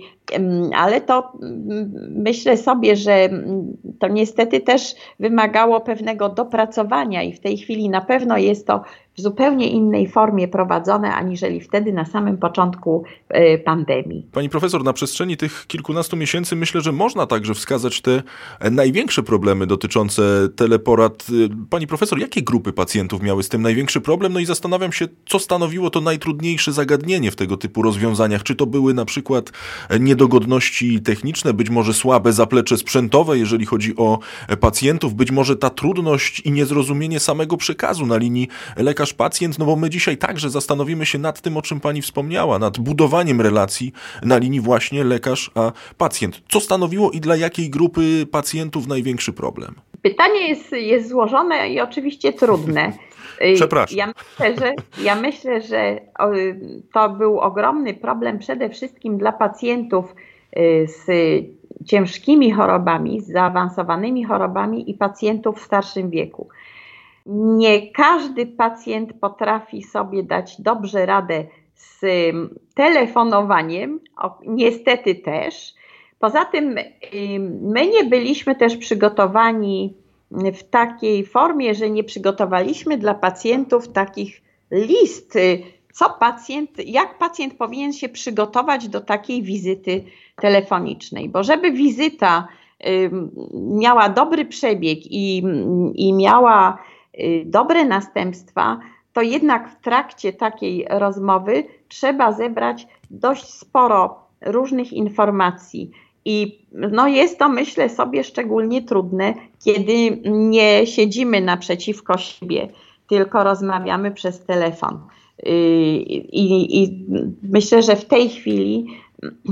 ale 0.75 1.01
to 1.01 1.33
mm, 1.43 1.93
myślę 2.11 2.57
sobie, 2.57 2.97
że 2.97 3.13
mm, 3.13 3.77
to 3.99 4.09
niestety 4.09 4.61
też 4.61 4.95
wymagało 5.21 5.81
pewnego 5.81 6.29
dopracowania 6.29 7.23
i 7.23 7.33
w 7.33 7.41
tej 7.41 7.57
chwili 7.57 7.89
na 7.89 8.01
pewno 8.01 8.39
jest 8.39 8.67
to 8.67 8.83
w 9.17 9.21
zupełnie 9.21 9.71
innej 9.71 10.09
formie 10.09 10.49
prowadzone, 10.49 11.15
aniżeli 11.15 11.61
wtedy 11.61 11.93
na 11.93 12.05
samym 12.05 12.39
początku 12.39 13.05
e, 13.29 13.59
pandemii. 13.59 14.27
Pani 14.33 14.49
profesor, 14.49 14.85
na 14.85 14.93
przestrzeni 14.93 15.37
tych 15.37 15.67
kilkunastu 15.67 16.17
miesięcy 16.17 16.57
myślę, 16.57 16.81
że 16.81 16.93
można 16.93 17.27
także 17.27 17.55
wskazać 17.55 18.01
te 18.01 18.23
największe 18.71 19.23
problemy 19.23 19.67
dotyczące 19.67 20.23
teleporad. 20.57 21.27
Pani 21.71 21.87
profesor, 21.87 22.19
jakie 22.19 22.43
grupy 22.43 22.73
pacjentów 22.73 23.23
miały 23.23 23.43
z 23.43 23.49
tym 23.49 23.63
największy 23.63 24.01
problem? 24.01 24.33
No 24.33 24.41
i 24.41 24.47
zastanawiam 24.47 24.93
się, 24.93 25.09
co 25.27 25.39
stanowiło 25.39 25.91
to 25.91 26.01
najtrudniejsze 26.01 26.73
zagadnienie 26.73 27.31
w 27.31 27.37
tego 27.37 27.57
typu 27.57 27.83
rozwiązaniach. 27.83 28.43
Czy 28.43 28.55
to 28.55 28.67
były 28.67 28.95
na 28.95 29.05
przykład 29.05 29.53
niedogodności 30.17 31.01
techniczne, 31.01 31.55
być 31.55 31.71
może 31.71 31.95
słabe 31.95 32.33
zaplecze 32.33 32.77
sprzętowe, 32.77 33.39
jeżeli 33.39 33.67
chodzi 33.67 33.97
o 33.97 34.19
pacjentów, 34.61 35.15
być 35.15 35.31
może 35.31 35.57
ta 35.57 35.71
trudność 35.71 36.41
i 36.41 36.53
niezrozumienie 36.53 37.21
samego 37.21 37.57
przekazu 37.57 38.07
na 38.07 38.17
linii 38.17 38.49
lekarz 38.77 39.07
lekarz-pacjent, 39.07 39.59
no 39.59 39.65
bo 39.65 39.77
my 39.77 39.91
dzisiaj 39.91 40.17
także 40.17 40.51
zastanowimy 40.51 41.07
się 41.07 41.19
nad 41.19 41.41
tym, 41.41 41.57
o 41.57 41.63
czym 41.63 41.81
pani 41.81 42.03
wspomniała, 42.03 42.59
nad 42.59 42.79
budowaniem 42.79 43.41
relacji 43.41 43.93
na 44.23 44.39
linii 44.39 44.61
właśnie 44.61 45.05
lekarz 45.05 45.51
a 45.55 45.73
pacjent. 45.99 46.43
Co 46.49 46.61
stanowiło 46.61 47.11
i 47.11 47.21
dla 47.21 47.37
jakiej 47.37 47.71
grupy 47.71 48.27
pacjentów 48.31 48.87
największy 48.87 49.33
problem? 49.33 49.75
Pytanie 50.03 50.49
jest, 50.49 50.73
jest 50.73 51.09
złożone 51.09 51.69
i 51.69 51.81
oczywiście 51.81 52.33
trudne. 52.33 52.93
Przepraszam. 53.55 53.99
Ja 53.99 54.07
myślę, 54.07 54.57
że, 54.57 54.75
ja 55.03 55.15
myślę, 55.15 55.61
że 55.61 56.01
to 56.93 57.09
był 57.09 57.41
ogromny 57.41 57.95
problem 57.95 58.39
przede 58.39 58.69
wszystkim 58.69 59.19
dla 59.19 59.33
pacjentów 59.33 60.15
y, 60.57 60.87
z 60.89 61.07
ciężkimi 61.85 62.53
chorobami, 62.53 63.21
z 63.21 63.27
zaawansowanymi 63.27 64.25
chorobami 64.25 64.91
i 64.91 64.95
pacjentów 64.95 65.59
w 65.59 65.65
starszym 65.65 66.11
wieku. 66.11 66.49
Nie 67.27 67.93
każdy 67.93 68.47
pacjent 68.47 69.13
potrafi 69.21 69.83
sobie 69.83 70.23
dać 70.23 70.61
dobrze 70.61 71.07
radę 71.07 71.45
z 71.75 72.01
telefonowaniem, 72.75 74.01
niestety 74.47 75.15
też. 75.15 75.75
Poza 76.19 76.45
tym 76.45 76.75
my 77.63 77.87
nie 77.87 78.05
byliśmy 78.05 78.55
też 78.55 78.77
przygotowani 78.77 79.95
w 80.31 80.63
takiej 80.63 81.27
formie, 81.27 81.75
że 81.75 81.91
nie 81.91 82.05
przygotowaliśmy 82.05 82.99
dla 82.99 83.15
pacjentów 83.15 83.89
takich 83.89 84.43
list, 84.71 85.39
co 85.93 86.11
pacjent, 86.11 86.71
jak 86.87 87.19
pacjent 87.19 87.55
powinien 87.55 87.93
się 87.93 88.09
przygotować 88.09 88.89
do 88.89 89.01
takiej 89.01 89.43
wizyty 89.43 90.05
telefonicznej, 90.41 91.29
bo 91.29 91.45
żeby 91.45 91.73
wizyta 91.73 92.49
miała 93.55 94.09
dobry 94.09 94.45
przebieg 94.45 94.99
i, 95.03 95.43
i 95.95 96.13
miała 96.13 96.79
Y, 97.21 97.45
dobre 97.47 97.85
następstwa, 97.85 98.81
to 99.13 99.23
jednak 99.23 99.71
w 99.71 99.81
trakcie 99.81 100.33
takiej 100.33 100.87
rozmowy 100.91 101.65
trzeba 101.89 102.33
zebrać 102.33 102.87
dość 103.11 103.55
sporo 103.55 104.19
różnych 104.41 104.93
informacji. 104.93 105.91
I 106.25 106.67
no 106.73 107.09
jest 107.09 107.39
to, 107.39 107.49
myślę 107.49 107.89
sobie, 107.89 108.25
szczególnie 108.25 108.83
trudne, 108.83 109.35
kiedy 109.65 110.23
nie 110.25 110.87
siedzimy 110.87 111.41
naprzeciwko 111.41 112.19
siebie, 112.19 112.69
tylko 113.09 113.45
rozmawiamy 113.45 114.11
przez 114.11 114.45
telefon. 114.45 114.99
Y, 115.47 115.51
I, 116.33 116.83
I, 116.83 117.07
myślę, 117.43 117.83
że 117.83 117.97
w 117.97 118.05
tej 118.05 118.29
chwili 118.29 118.87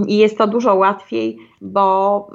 jest 0.06 0.38
to 0.38 0.46
dużo 0.46 0.74
łatwiej, 0.74 1.38
bo 1.60 2.26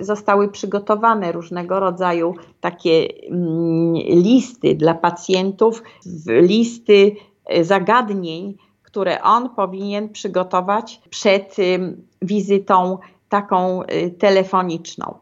y, 0.00 0.04
zostały 0.04 0.48
przygotowane 0.48 1.32
różnego 1.32 1.80
rodzaju 1.80 2.34
takie 2.60 3.08
mm, 3.30 3.94
listy 3.94 4.74
dla 4.74 4.94
pacjentów, 4.94 5.82
listy 6.26 7.12
y, 7.56 7.64
zagadnień, 7.64 8.56
które 8.82 9.22
on 9.22 9.50
powinien 9.54 10.08
przygotować 10.08 11.00
przed 11.10 11.56
wizytą 12.22 12.98
taką 13.28 13.82
y, 13.82 14.10
telefoniczną. 14.10 15.14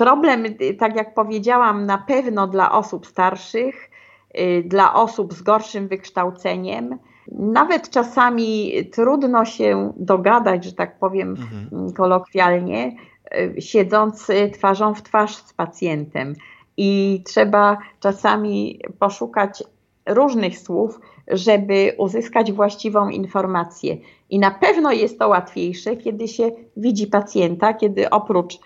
Problem, 0.00 0.44
tak 0.78 0.96
jak 0.96 1.14
powiedziałam, 1.14 1.86
na 1.86 1.98
pewno 1.98 2.46
dla 2.46 2.72
osób 2.72 3.06
starszych, 3.06 3.90
dla 4.64 4.94
osób 4.94 5.32
z 5.34 5.42
gorszym 5.42 5.88
wykształceniem, 5.88 6.98
nawet 7.32 7.90
czasami 7.90 8.72
trudno 8.92 9.44
się 9.44 9.92
dogadać, 9.96 10.64
że 10.64 10.72
tak 10.72 10.98
powiem 10.98 11.28
mhm. 11.28 11.92
kolokwialnie, 11.92 12.96
e, 13.30 13.60
siedząc 13.60 14.26
twarzą 14.52 14.94
w 14.94 15.02
twarz 15.02 15.36
z 15.36 15.52
pacjentem. 15.52 16.34
I 16.76 17.22
trzeba 17.26 17.78
czasami 18.00 18.80
poszukać 18.98 19.64
różnych 20.06 20.58
słów, 20.58 21.00
żeby 21.28 21.94
uzyskać 21.98 22.52
właściwą 22.52 23.08
informację. 23.08 23.96
I 24.30 24.38
na 24.38 24.50
pewno 24.50 24.92
jest 24.92 25.18
to 25.18 25.28
łatwiejsze, 25.28 25.96
kiedy 25.96 26.28
się 26.28 26.50
widzi 26.76 27.06
pacjenta, 27.06 27.74
kiedy 27.74 28.10
oprócz 28.10 28.58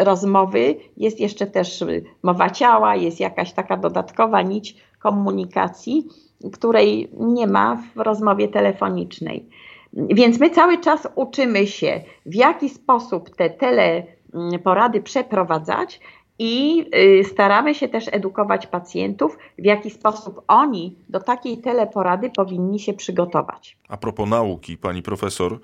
rozmowy 0.00 0.76
jest 0.96 1.20
jeszcze 1.20 1.46
też 1.46 1.84
mowa 2.22 2.50
ciała, 2.50 2.96
jest 2.96 3.20
jakaś 3.20 3.52
taka 3.52 3.76
dodatkowa 3.76 4.42
nić 4.42 4.76
komunikacji 4.98 6.08
której 6.52 7.10
nie 7.18 7.46
ma 7.46 7.82
w 7.94 8.00
rozmowie 8.00 8.48
telefonicznej. 8.48 9.46
Więc 9.92 10.40
my 10.40 10.50
cały 10.50 10.78
czas 10.78 11.08
uczymy 11.14 11.66
się, 11.66 12.00
w 12.26 12.34
jaki 12.34 12.68
sposób 12.68 13.36
te 13.36 13.50
teleporady 13.50 15.02
przeprowadzać, 15.02 16.00
i 16.42 16.84
y, 17.20 17.24
staramy 17.24 17.74
się 17.74 17.88
też 17.88 18.04
edukować 18.12 18.66
pacjentów, 18.66 19.38
w 19.58 19.64
jaki 19.64 19.90
sposób 19.90 20.40
oni 20.48 20.96
do 21.08 21.20
takiej 21.20 21.58
teleporady 21.58 22.30
powinni 22.36 22.80
się 22.80 22.92
przygotować. 22.92 23.76
A 23.88 23.96
propos 23.96 24.28
nauki, 24.28 24.76
pani 24.76 25.02
profesor, 25.02 25.60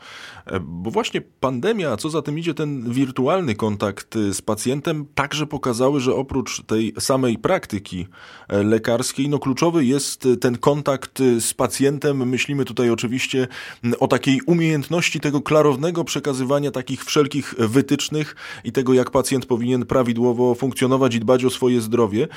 e, 0.46 0.60
bo 0.60 0.90
właśnie 0.90 1.20
pandemia, 1.20 1.92
a 1.92 1.96
co 1.96 2.10
za 2.10 2.22
tym 2.22 2.38
idzie, 2.38 2.54
ten 2.54 2.92
wirtualny 2.92 3.54
kontakt 3.54 4.14
z 4.14 4.42
pacjentem, 4.42 5.06
także 5.14 5.46
pokazały, 5.46 6.00
że 6.00 6.14
oprócz 6.14 6.62
tej 6.62 6.92
samej 6.98 7.38
praktyki 7.38 8.06
e, 8.48 8.62
lekarskiej, 8.62 9.28
no 9.28 9.38
kluczowy 9.38 9.84
jest 9.84 10.28
ten 10.40 10.58
kontakt 10.58 11.18
z 11.40 11.54
pacjentem. 11.54 12.28
Myślimy 12.28 12.64
tutaj 12.64 12.90
oczywiście 12.90 13.48
o 14.00 14.08
takiej 14.08 14.40
umiejętności 14.46 15.20
tego 15.20 15.40
klarownego 15.40 16.04
przekazywania 16.04 16.70
takich 16.70 17.04
wszelkich 17.04 17.54
wytycznych 17.58 18.36
i 18.64 18.72
tego, 18.72 18.94
jak 18.94 19.10
pacjent 19.10 19.46
powinien 19.46 19.86
prawidłowo 19.86 20.54
funkcjonować 20.54 20.65
funkcjonować 20.66 21.14
i 21.14 21.20
dbać 21.20 21.44
o 21.44 21.50
swoje 21.50 21.80
zdrowie. 21.80 22.28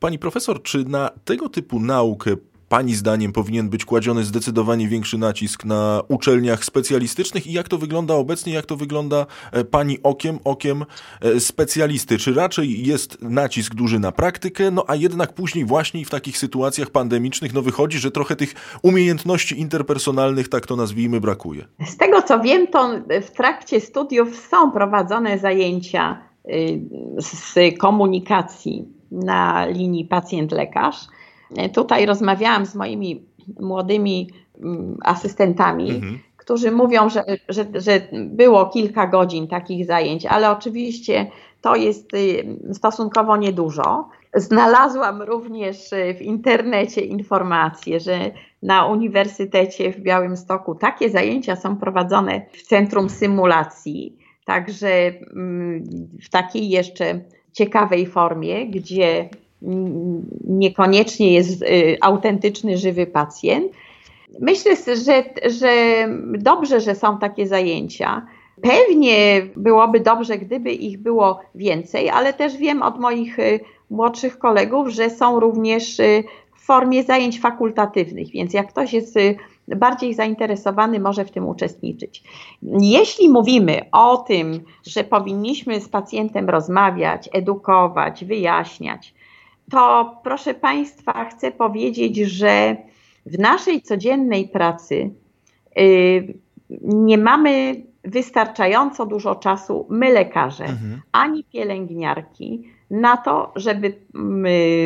Pani 0.00 0.18
profesor, 0.18 0.62
czy 0.62 0.84
na 0.84 1.10
tego 1.24 1.48
typu 1.48 1.80
naukę 1.80 2.36
Pani 2.68 2.94
zdaniem 2.94 3.32
powinien 3.32 3.68
być 3.68 3.84
kładziony 3.84 4.24
zdecydowanie 4.24 4.88
większy 4.88 5.18
nacisk 5.18 5.64
na 5.64 6.02
uczelniach 6.08 6.64
specjalistycznych 6.64 7.46
i 7.46 7.52
jak 7.52 7.68
to 7.68 7.78
wygląda 7.78 8.14
obecnie, 8.14 8.52
jak 8.52 8.66
to 8.66 8.76
wygląda 8.76 9.26
e, 9.52 9.64
Pani 9.64 9.98
okiem, 10.02 10.38
okiem 10.44 10.84
e, 11.20 11.40
specjalisty? 11.40 12.18
Czy 12.18 12.34
raczej 12.34 12.86
jest 12.86 13.22
nacisk 13.22 13.74
duży 13.74 13.98
na 13.98 14.12
praktykę, 14.12 14.70
no 14.70 14.84
a 14.86 14.96
jednak 14.96 15.34
później 15.34 15.64
właśnie 15.64 16.04
w 16.04 16.10
takich 16.10 16.38
sytuacjach 16.38 16.90
pandemicznych 16.90 17.54
no 17.54 17.62
wychodzi, 17.62 17.98
że 17.98 18.10
trochę 18.10 18.36
tych 18.36 18.54
umiejętności 18.82 19.60
interpersonalnych, 19.60 20.48
tak 20.48 20.66
to 20.66 20.76
nazwijmy, 20.76 21.20
brakuje? 21.20 21.64
Z 21.86 21.96
tego 21.96 22.22
co 22.22 22.40
wiem, 22.40 22.66
to 22.66 22.90
w 23.22 23.30
trakcie 23.30 23.80
studiów 23.80 24.36
są 24.36 24.70
prowadzone 24.70 25.38
zajęcia 25.38 26.33
z 27.18 27.54
komunikacji 27.78 28.88
na 29.10 29.66
linii 29.66 30.04
pacjent-lekarz. 30.04 31.08
Tutaj 31.74 32.06
rozmawiałam 32.06 32.66
z 32.66 32.74
moimi 32.74 33.22
młodymi 33.60 34.30
mm, 34.62 34.96
asystentami, 35.04 35.90
mhm. 35.90 36.18
którzy 36.36 36.70
mówią, 36.70 37.08
że, 37.08 37.24
że, 37.48 37.66
że 37.74 38.00
było 38.12 38.66
kilka 38.66 39.06
godzin 39.06 39.48
takich 39.48 39.86
zajęć, 39.86 40.26
ale 40.26 40.50
oczywiście 40.50 41.30
to 41.60 41.76
jest 41.76 42.14
y, 42.14 42.58
stosunkowo 42.72 43.36
niedużo. 43.36 44.08
Znalazłam 44.34 45.22
również 45.22 45.76
w 46.18 46.22
internecie 46.22 47.00
informację, 47.00 48.00
że 48.00 48.30
na 48.62 48.86
Uniwersytecie 48.86 49.92
w 49.92 50.00
Białymstoku 50.00 50.74
takie 50.74 51.10
zajęcia 51.10 51.56
są 51.56 51.76
prowadzone 51.76 52.46
w 52.52 52.62
Centrum 52.62 53.10
Symulacji, 53.10 54.18
także 54.44 54.88
mm, 55.32 55.84
w 56.22 56.30
takiej 56.30 56.68
jeszcze 56.68 57.20
ciekawej 57.52 58.06
formie, 58.06 58.66
gdzie 58.66 59.28
niekoniecznie 60.48 61.32
jest 61.32 61.62
y, 61.62 61.96
autentyczny, 62.00 62.78
żywy 62.78 63.06
pacjent. 63.06 63.72
Myślę, 64.40 64.76
że, 64.76 65.24
że 65.50 65.72
dobrze, 66.38 66.80
że 66.80 66.94
są 66.94 67.18
takie 67.18 67.46
zajęcia. 67.46 68.26
Pewnie 68.62 69.42
byłoby 69.56 70.00
dobrze, 70.00 70.38
gdyby 70.38 70.72
ich 70.72 70.98
było 70.98 71.40
więcej, 71.54 72.10
ale 72.10 72.32
też 72.32 72.56
wiem 72.56 72.82
od 72.82 73.00
moich 73.00 73.38
y, 73.38 73.60
młodszych 73.90 74.38
kolegów, 74.38 74.88
że 74.88 75.10
są 75.10 75.40
również 75.40 76.00
y, 76.00 76.24
w 76.56 76.66
formie 76.66 77.02
zajęć 77.02 77.40
fakultatywnych, 77.40 78.30
więc 78.30 78.54
jak 78.54 78.68
ktoś 78.68 78.92
jest 78.92 79.18
bardziej 79.68 80.14
zainteresowany, 80.14 81.00
może 81.00 81.24
w 81.24 81.30
tym 81.30 81.48
uczestniczyć. 81.48 82.22
Jeśli 82.80 83.28
mówimy 83.28 83.80
o 83.92 84.16
tym, 84.16 84.60
że 84.86 85.04
powinniśmy 85.04 85.80
z 85.80 85.88
pacjentem 85.88 86.50
rozmawiać, 86.50 87.28
edukować, 87.32 88.24
wyjaśniać, 88.24 89.14
to 89.70 90.14
proszę 90.24 90.54
Państwa, 90.54 91.24
chcę 91.24 91.52
powiedzieć, 91.52 92.16
że 92.16 92.76
w 93.26 93.38
naszej 93.38 93.82
codziennej 93.82 94.48
pracy 94.48 95.10
y, 95.78 96.34
nie 96.82 97.18
mamy 97.18 97.82
wystarczająco 98.04 99.06
dużo 99.06 99.34
czasu, 99.34 99.86
my 99.90 100.12
lekarze, 100.12 100.64
mhm. 100.64 101.00
ani 101.12 101.44
pielęgniarki, 101.44 102.62
na 102.90 103.16
to, 103.16 103.52
żeby 103.56 103.94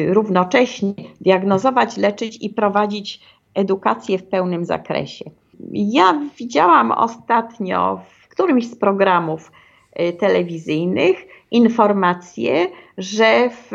równocześnie 0.09 0.95
diagnozować, 1.21 1.97
leczyć 1.97 2.39
i 2.41 2.51
prowadzić 2.51 3.21
edukację 3.59 4.19
w 4.19 4.25
pełnym 4.25 4.65
zakresie. 4.65 5.31
Ja 5.73 6.21
widziałam 6.39 6.93
ostatnio 6.93 8.01
w 8.11 8.29
którymś 8.29 8.67
z 8.67 8.77
programów 8.77 9.53
y, 10.01 10.13
telewizyjnych 10.13 11.27
informację, 11.51 12.67
że 12.99 13.51
w 13.51 13.71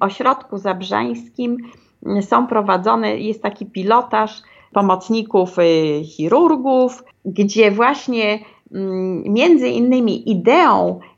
ośrodku 0.00 0.58
zabrzańskim 0.58 1.56
są 2.20 2.46
prowadzone, 2.46 3.16
jest 3.16 3.42
taki 3.42 3.66
pilotaż 3.66 4.42
pomocników 4.72 5.58
y, 5.58 6.04
chirurgów, 6.04 7.04
gdzie 7.24 7.70
właśnie 7.70 8.38
mm, 8.72 9.22
między 9.26 9.68
innymi 9.68 10.30
ideą 10.30 11.00
y, 11.00 11.11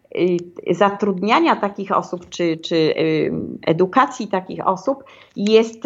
zatrudniania 0.71 1.57
takich 1.57 1.93
osób, 1.93 2.29
czy, 2.29 2.57
czy 2.57 2.77
y, 2.77 3.33
edukacji 3.67 4.29
takich 4.29 4.67
osób 4.67 5.05
jest 5.37 5.83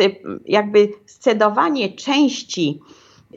jakby 0.47 0.89
scedowanie 1.07 1.93
części 1.93 2.81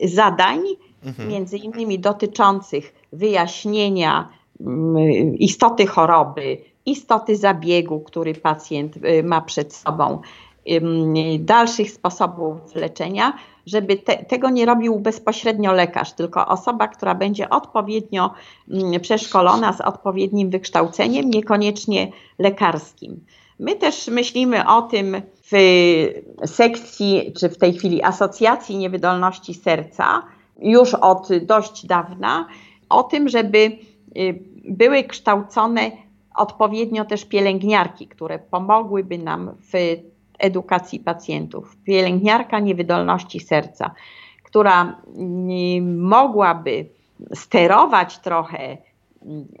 zadań, 0.04 0.60
mhm. 1.04 1.28
między 1.28 1.58
innymi 1.58 1.98
dotyczących 1.98 2.94
wyjaśnienia 3.12 4.28
mm, 4.60 4.96
istoty 5.36 5.86
choroby, 5.86 6.58
istoty 6.86 7.36
zabiegu, 7.36 8.00
który 8.00 8.34
pacjent 8.34 8.98
ma 9.24 9.40
przed 9.40 9.74
sobą, 9.74 10.20
dalszych 11.38 11.90
sposobów 11.90 12.74
leczenia, 12.74 13.32
żeby 13.66 13.96
te, 13.96 14.24
tego 14.24 14.50
nie 14.50 14.66
robił 14.66 15.00
bezpośrednio 15.00 15.72
lekarz, 15.72 16.12
tylko 16.12 16.46
osoba, 16.46 16.88
która 16.88 17.14
będzie 17.14 17.50
odpowiednio 17.50 18.30
przeszkolona 19.02 19.72
z 19.72 19.80
odpowiednim 19.80 20.50
wykształceniem, 20.50 21.30
niekoniecznie 21.30 22.12
lekarskim. 22.38 23.20
My 23.58 23.76
też 23.76 24.08
myślimy 24.08 24.68
o 24.68 24.82
tym 24.82 25.22
w 25.52 25.56
sekcji, 26.46 27.32
czy 27.38 27.48
w 27.48 27.58
tej 27.58 27.72
chwili 27.74 28.02
Asocjacji 28.02 28.76
Niewydolności 28.76 29.54
Serca, 29.54 30.22
już 30.58 30.94
od 30.94 31.28
dość 31.42 31.86
dawna, 31.86 32.46
o 32.88 33.02
tym, 33.02 33.28
żeby 33.28 33.58
y, 33.58 34.38
były 34.68 35.04
kształcone 35.04 35.90
odpowiednio 36.34 37.04
też 37.04 37.24
pielęgniarki, 37.24 38.08
które 38.08 38.38
pomogłyby 38.38 39.18
nam 39.18 39.54
w 39.72 39.72
edukacji 40.42 41.00
pacjentów. 41.00 41.76
Pielęgniarka 41.84 42.60
niewydolności 42.60 43.40
serca, 43.40 43.90
która 44.42 45.02
mogłaby 45.96 46.86
sterować 47.34 48.18
trochę 48.18 48.78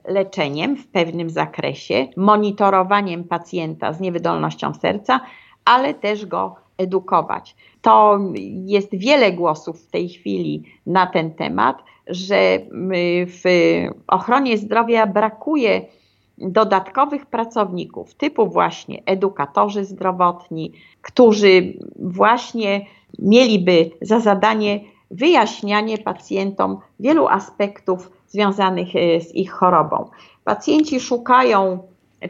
leczeniem 0.04 0.76
w 0.76 0.86
pewnym 0.86 1.30
zakresie, 1.30 2.08
monitorowaniem 2.16 3.24
pacjenta 3.24 3.92
z 3.92 4.00
niewydolnością 4.00 4.74
serca, 4.74 5.20
ale 5.64 5.94
też 5.94 6.26
go 6.26 6.56
edukować. 6.78 7.56
To 7.82 8.18
jest 8.66 8.88
wiele 8.92 9.32
głosów 9.32 9.82
w 9.82 9.90
tej 9.90 10.08
chwili 10.08 10.62
na 10.86 11.06
ten 11.06 11.34
temat, 11.34 11.82
że 12.06 12.58
w 13.26 13.42
ochronie 14.06 14.58
zdrowia 14.58 15.06
brakuje 15.06 15.80
dodatkowych 16.38 17.26
pracowników 17.26 18.14
typu 18.14 18.48
właśnie 18.48 19.02
edukatorzy 19.06 19.84
zdrowotni, 19.84 20.72
którzy 21.02 21.72
właśnie 21.98 22.86
mieliby 23.18 23.90
za 24.00 24.20
zadanie 24.20 24.80
wyjaśnianie 25.10 25.98
pacjentom 25.98 26.78
wielu 27.00 27.28
aspektów 27.28 28.10
związanych 28.28 28.96
e, 28.96 29.20
z 29.20 29.34
ich 29.34 29.52
chorobą. 29.52 30.10
Pacjenci 30.44 31.00
szukają 31.00 31.78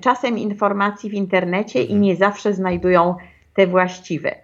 czasem 0.01 0.39
informacji 0.39 1.11
w 1.11 1.15
internecie 1.15 1.83
i 1.83 1.95
nie 1.95 2.17
zawsze 2.17 2.55
znajdują 2.55 3.15
te 3.55 3.67
właściwe. 3.67 4.35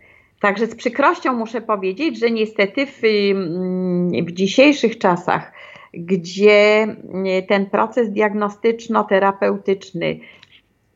Także 0.41 0.67
z 0.67 0.75
przykrością 0.75 1.33
muszę 1.33 1.61
powiedzieć, 1.61 2.19
że 2.19 2.31
niestety 2.31 2.87
w, 2.87 3.01
mm, 3.05 4.27
w 4.27 4.33
dzisiejszych 4.33 4.99
czasach 4.99 5.53
gdzie 5.99 6.97
e, 7.27 7.43
ten 7.43 7.71
proces 7.71 8.13
diagnostyczno-terapeutyczny 8.13 10.21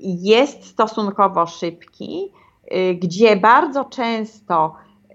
jest 0.00 0.66
stosunkowo 0.66 1.46
szybki, 1.46 2.32
e, 2.68 2.94
gdzie 2.94 3.36
bardzo 3.36 3.84
często 3.84 4.74
e, 5.10 5.14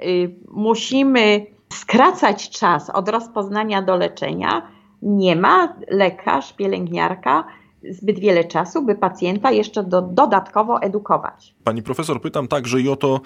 musimy 0.51 1.45
skracać 1.73 2.49
czas 2.49 2.89
od 2.89 3.09
rozpoznania 3.09 3.81
do 3.81 3.95
leczenia, 3.95 4.67
nie 5.01 5.35
ma 5.35 5.75
lekarz, 5.87 6.53
pielęgniarka 6.53 7.43
zbyt 7.91 8.19
wiele 8.19 8.43
czasu, 8.43 8.85
by 8.85 8.95
pacjenta 8.95 9.51
jeszcze 9.51 9.83
do, 9.83 10.01
dodatkowo 10.01 10.81
edukować. 10.81 11.55
Pani 11.63 11.83
profesor, 11.83 12.21
pytam 12.21 12.47
także 12.47 12.81
i 12.81 12.89
o 12.89 12.95
to 12.95 13.21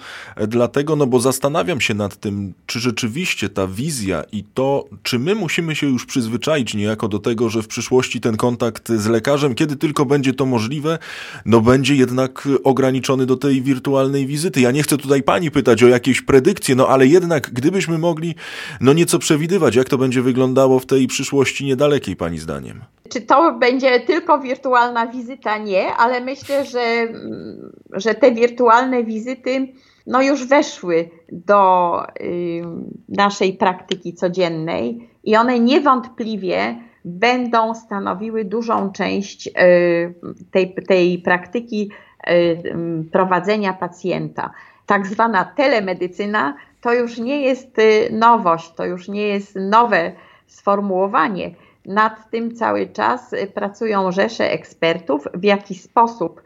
dlatego, 0.48 0.96
no 0.96 1.06
bo 1.06 1.20
zastanawiam 1.20 1.80
się 1.80 1.94
nad 1.94 2.16
tym, 2.16 2.54
czy 2.66 2.80
rzeczywiście 2.80 3.48
ta 3.48 3.66
wizja 3.66 4.24
i 4.32 4.44
to, 4.44 4.84
czy 5.02 5.18
my 5.18 5.34
musimy 5.34 5.74
się 5.74 5.86
już 5.86 6.06
przyzwyczaić 6.06 6.74
niejako 6.74 7.08
do 7.08 7.18
tego, 7.18 7.48
że 7.48 7.62
w 7.62 7.68
przyszłości 7.68 8.20
ten 8.20 8.36
kontakt 8.36 8.88
z 8.88 9.06
lekarzem, 9.06 9.54
kiedy 9.54 9.76
tylko 9.76 10.06
będzie 10.06 10.34
to 10.34 10.46
możliwe, 10.46 10.98
no 11.46 11.60
będzie 11.60 11.94
jednak 11.94 12.48
ograniczony 12.64 13.26
do 13.26 13.36
tej 13.36 13.62
wirtualnej 13.62 14.26
wizyty. 14.26 14.60
Ja 14.60 14.70
nie 14.70 14.82
chcę 14.82 14.98
tutaj 14.98 15.22
pani 15.22 15.50
pytać 15.50 15.82
o 15.82 15.88
jakieś 15.88 16.22
predykcje, 16.22 16.74
no 16.74 16.88
ale 16.88 17.06
jednak 17.06 17.50
gdybyśmy 17.50 17.98
mogli 17.98 18.34
no 18.80 18.92
nieco 18.92 19.18
przewidywać, 19.18 19.74
jak 19.74 19.88
to 19.88 19.98
będzie 19.98 20.22
wyglądało 20.22 20.78
w 20.78 20.86
tej 20.86 21.06
przyszłości 21.06 21.64
niedalekiej, 21.64 22.16
pani 22.16 22.38
zdaniem. 22.38 22.80
Czy 23.08 23.20
to 23.20 23.52
będzie 23.52 24.00
tylko 24.00 24.38
wirtualna 24.38 25.06
wizyta? 25.06 25.58
Nie, 25.58 25.94
ale 25.94 26.20
myślę, 26.20 26.64
że, 26.64 27.08
że 27.92 28.14
te 28.14 28.32
wirtualne 28.32 29.04
wizyty 29.04 29.68
no 30.06 30.22
już 30.22 30.46
weszły 30.46 31.10
do 31.32 32.02
y, 32.20 32.62
naszej 33.08 33.52
praktyki 33.52 34.14
codziennej 34.14 35.08
i 35.24 35.36
one 35.36 35.60
niewątpliwie 35.60 36.76
będą 37.04 37.74
stanowiły 37.74 38.44
dużą 38.44 38.92
część 38.92 39.46
y, 39.46 39.52
tej, 40.50 40.74
tej 40.74 41.18
praktyki 41.18 41.90
y, 42.30 42.62
prowadzenia 43.12 43.72
pacjenta. 43.72 44.50
Tak 44.86 45.06
zwana 45.06 45.44
telemedycyna 45.44 46.54
to 46.80 46.94
już 46.94 47.18
nie 47.18 47.42
jest 47.42 47.78
y, 47.78 48.08
nowość, 48.12 48.72
to 48.74 48.84
już 48.84 49.08
nie 49.08 49.22
jest 49.22 49.56
nowe 49.56 50.12
sformułowanie 50.46 51.50
nad 51.86 52.30
tym 52.30 52.54
cały 52.54 52.86
czas 52.86 53.32
y, 53.32 53.46
pracują 53.46 54.12
rzesze 54.12 54.52
ekspertów, 54.52 55.28
w 55.34 55.44
jaki 55.44 55.74
sposób 55.74 56.42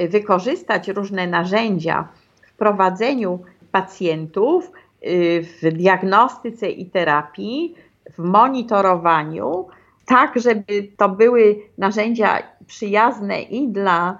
y, 0.00 0.08
wykorzystać 0.08 0.88
różne 0.88 1.26
narzędzia 1.26 2.08
w 2.42 2.52
prowadzeniu 2.52 3.38
pacjentów, 3.72 4.72
y, 5.06 5.44
w 5.62 5.72
diagnostyce 5.72 6.70
i 6.70 6.86
terapii, 6.86 7.74
w 8.10 8.18
monitorowaniu, 8.18 9.68
tak 10.06 10.40
żeby 10.40 10.88
to 10.96 11.08
były 11.08 11.56
narzędzia 11.78 12.42
przyjazne 12.66 13.42
i 13.42 13.68
dla 13.68 14.18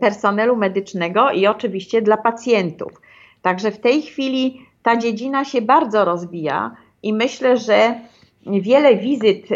personelu 0.00 0.56
medycznego, 0.56 1.30
i 1.30 1.46
oczywiście 1.46 2.02
dla 2.02 2.16
pacjentów. 2.16 3.00
Także 3.42 3.70
w 3.70 3.80
tej 3.80 4.02
chwili 4.02 4.66
ta 4.82 4.96
dziedzina 4.96 5.44
się 5.44 5.62
bardzo 5.62 6.04
rozwija 6.04 6.76
i 7.02 7.12
myślę, 7.12 7.56
że 7.56 7.94
wiele 8.62 8.96
wizyt 8.96 9.48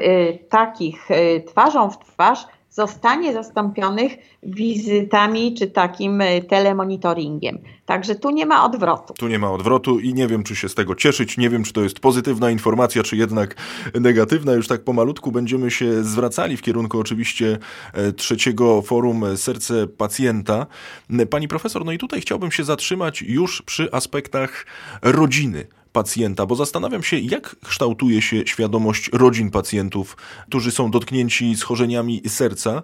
takich 0.48 1.08
twarzą 1.46 1.90
w 1.90 1.98
twarz 1.98 2.46
zostanie 2.72 3.32
zastąpionych 3.32 4.12
wizytami 4.42 5.54
czy 5.54 5.66
takim 5.66 6.20
e, 6.20 6.42
telemonitoringiem. 6.42 7.58
Także 7.86 8.14
tu 8.14 8.30
nie 8.30 8.46
ma 8.46 8.64
odwrotu. 8.64 9.14
Tu 9.14 9.28
nie 9.28 9.38
ma 9.38 9.50
odwrotu 9.50 9.98
i 9.98 10.14
nie 10.14 10.26
wiem, 10.28 10.42
czy 10.42 10.56
się 10.56 10.68
z 10.68 10.74
tego 10.74 10.94
cieszyć, 10.94 11.38
nie 11.38 11.50
wiem, 11.50 11.64
czy 11.64 11.72
to 11.72 11.82
jest 11.82 12.00
pozytywna 12.00 12.50
informacja, 12.50 13.02
czy 13.02 13.16
jednak 13.16 13.54
negatywna. 13.94 14.52
Już 14.52 14.68
tak 14.68 14.84
pomalutku 14.84 15.32
będziemy 15.32 15.70
się 15.70 16.04
zwracali 16.04 16.56
w 16.56 16.62
kierunku 16.62 16.98
oczywiście 16.98 17.58
e, 17.92 18.12
trzeciego 18.12 18.82
forum 18.82 19.24
Serce 19.36 19.86
Pacjenta. 19.86 20.66
Pani 21.30 21.48
profesor, 21.48 21.84
no 21.84 21.92
i 21.92 21.98
tutaj 21.98 22.20
chciałbym 22.20 22.50
się 22.50 22.64
zatrzymać 22.64 23.22
już 23.22 23.62
przy 23.62 23.92
aspektach 23.92 24.66
rodziny 25.02 25.66
pacjenta, 25.92 26.46
bo 26.46 26.56
zastanawiam 26.56 27.02
się, 27.02 27.18
jak 27.18 27.56
kształtuje 27.64 28.22
się 28.22 28.42
świadomość 28.46 29.10
rodzin 29.12 29.50
pacjentów, 29.50 30.16
którzy 30.46 30.70
są 30.70 30.90
dotknięci 30.90 31.56
schorzeniami 31.56 32.22
serca, 32.28 32.82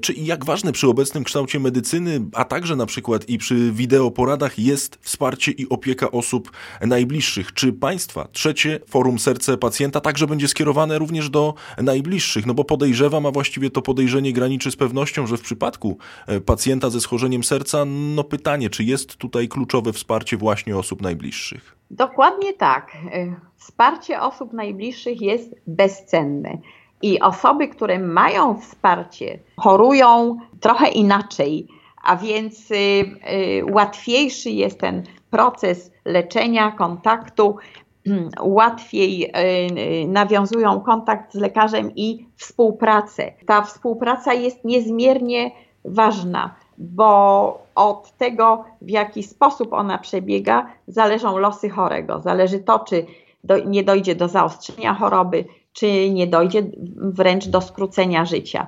czy 0.00 0.12
jak 0.12 0.44
ważne 0.44 0.72
przy 0.72 0.88
obecnym 0.88 1.24
kształcie 1.24 1.60
medycyny, 1.60 2.20
a 2.32 2.44
także 2.44 2.76
na 2.76 2.86
przykład 2.86 3.28
i 3.28 3.38
przy 3.38 3.72
wideoporadach 3.72 4.58
jest 4.58 4.98
wsparcie 5.00 5.52
i 5.52 5.68
opieka 5.68 6.10
osób 6.10 6.52
najbliższych. 6.80 7.54
Czy 7.54 7.72
państwa 7.72 8.28
trzecie 8.32 8.80
forum 8.88 9.18
serce 9.18 9.58
pacjenta 9.58 10.00
także 10.00 10.26
będzie 10.26 10.48
skierowane 10.48 10.98
również 10.98 11.30
do 11.30 11.54
najbliższych? 11.82 12.46
No 12.46 12.54
bo 12.54 12.64
podejrzewam, 12.64 13.26
a 13.26 13.30
właściwie 13.30 13.70
to 13.70 13.82
podejrzenie 13.82 14.32
graniczy 14.32 14.70
z 14.70 14.76
pewnością, 14.76 15.26
że 15.26 15.36
w 15.36 15.40
przypadku 15.40 15.98
e, 16.26 16.40
pacjenta 16.40 16.90
ze 16.90 17.00
schorzeniem 17.00 17.44
serca, 17.44 17.84
no 17.84 18.24
pytanie, 18.24 18.70
czy 18.70 18.84
jest 18.84 19.16
tutaj 19.16 19.48
kluczowe 19.48 19.92
wsparcie 19.92 20.36
właśnie 20.36 20.76
osób 20.76 21.02
najbliższych? 21.02 21.81
Dokładnie 21.92 22.52
tak. 22.52 22.94
Y, 22.94 23.34
wsparcie 23.56 24.20
osób 24.20 24.52
najbliższych 24.52 25.20
jest 25.20 25.54
bezcenne. 25.66 26.58
I 27.02 27.20
osoby, 27.20 27.68
które 27.68 27.98
mają 27.98 28.60
wsparcie, 28.60 29.38
chorują 29.56 30.38
trochę 30.60 30.88
inaczej, 30.88 31.68
a 32.02 32.16
więc 32.16 32.70
y, 32.70 32.74
y, 32.74 33.64
łatwiejszy 33.72 34.50
jest 34.50 34.80
ten 34.80 35.02
proces 35.30 35.92
leczenia, 36.04 36.70
kontaktu, 36.70 37.56
łatwiej 38.40 39.32
nawiązują 40.08 40.80
kontakt 40.80 41.32
z 41.32 41.36
lekarzem 41.36 41.90
i 41.96 42.26
współpracę. 42.36 43.32
Ta 43.46 43.62
współpraca 43.62 44.34
jest 44.34 44.64
niezmiernie 44.64 45.50
ważna 45.84 46.54
bo 46.78 47.62
od 47.74 48.12
tego, 48.16 48.64
w 48.82 48.90
jaki 48.90 49.22
sposób 49.22 49.72
ona 49.72 49.98
przebiega, 49.98 50.66
zależą 50.86 51.38
losy 51.38 51.70
chorego. 51.70 52.20
Zależy 52.20 52.58
to, 52.58 52.78
czy 52.78 53.06
do, 53.44 53.58
nie 53.58 53.84
dojdzie 53.84 54.14
do 54.14 54.28
zaostrzenia 54.28 54.94
choroby, 54.94 55.44
czy 55.72 56.10
nie 56.10 56.26
dojdzie 56.26 56.62
wręcz 56.96 57.46
do 57.46 57.60
skrócenia 57.60 58.24
życia. 58.24 58.66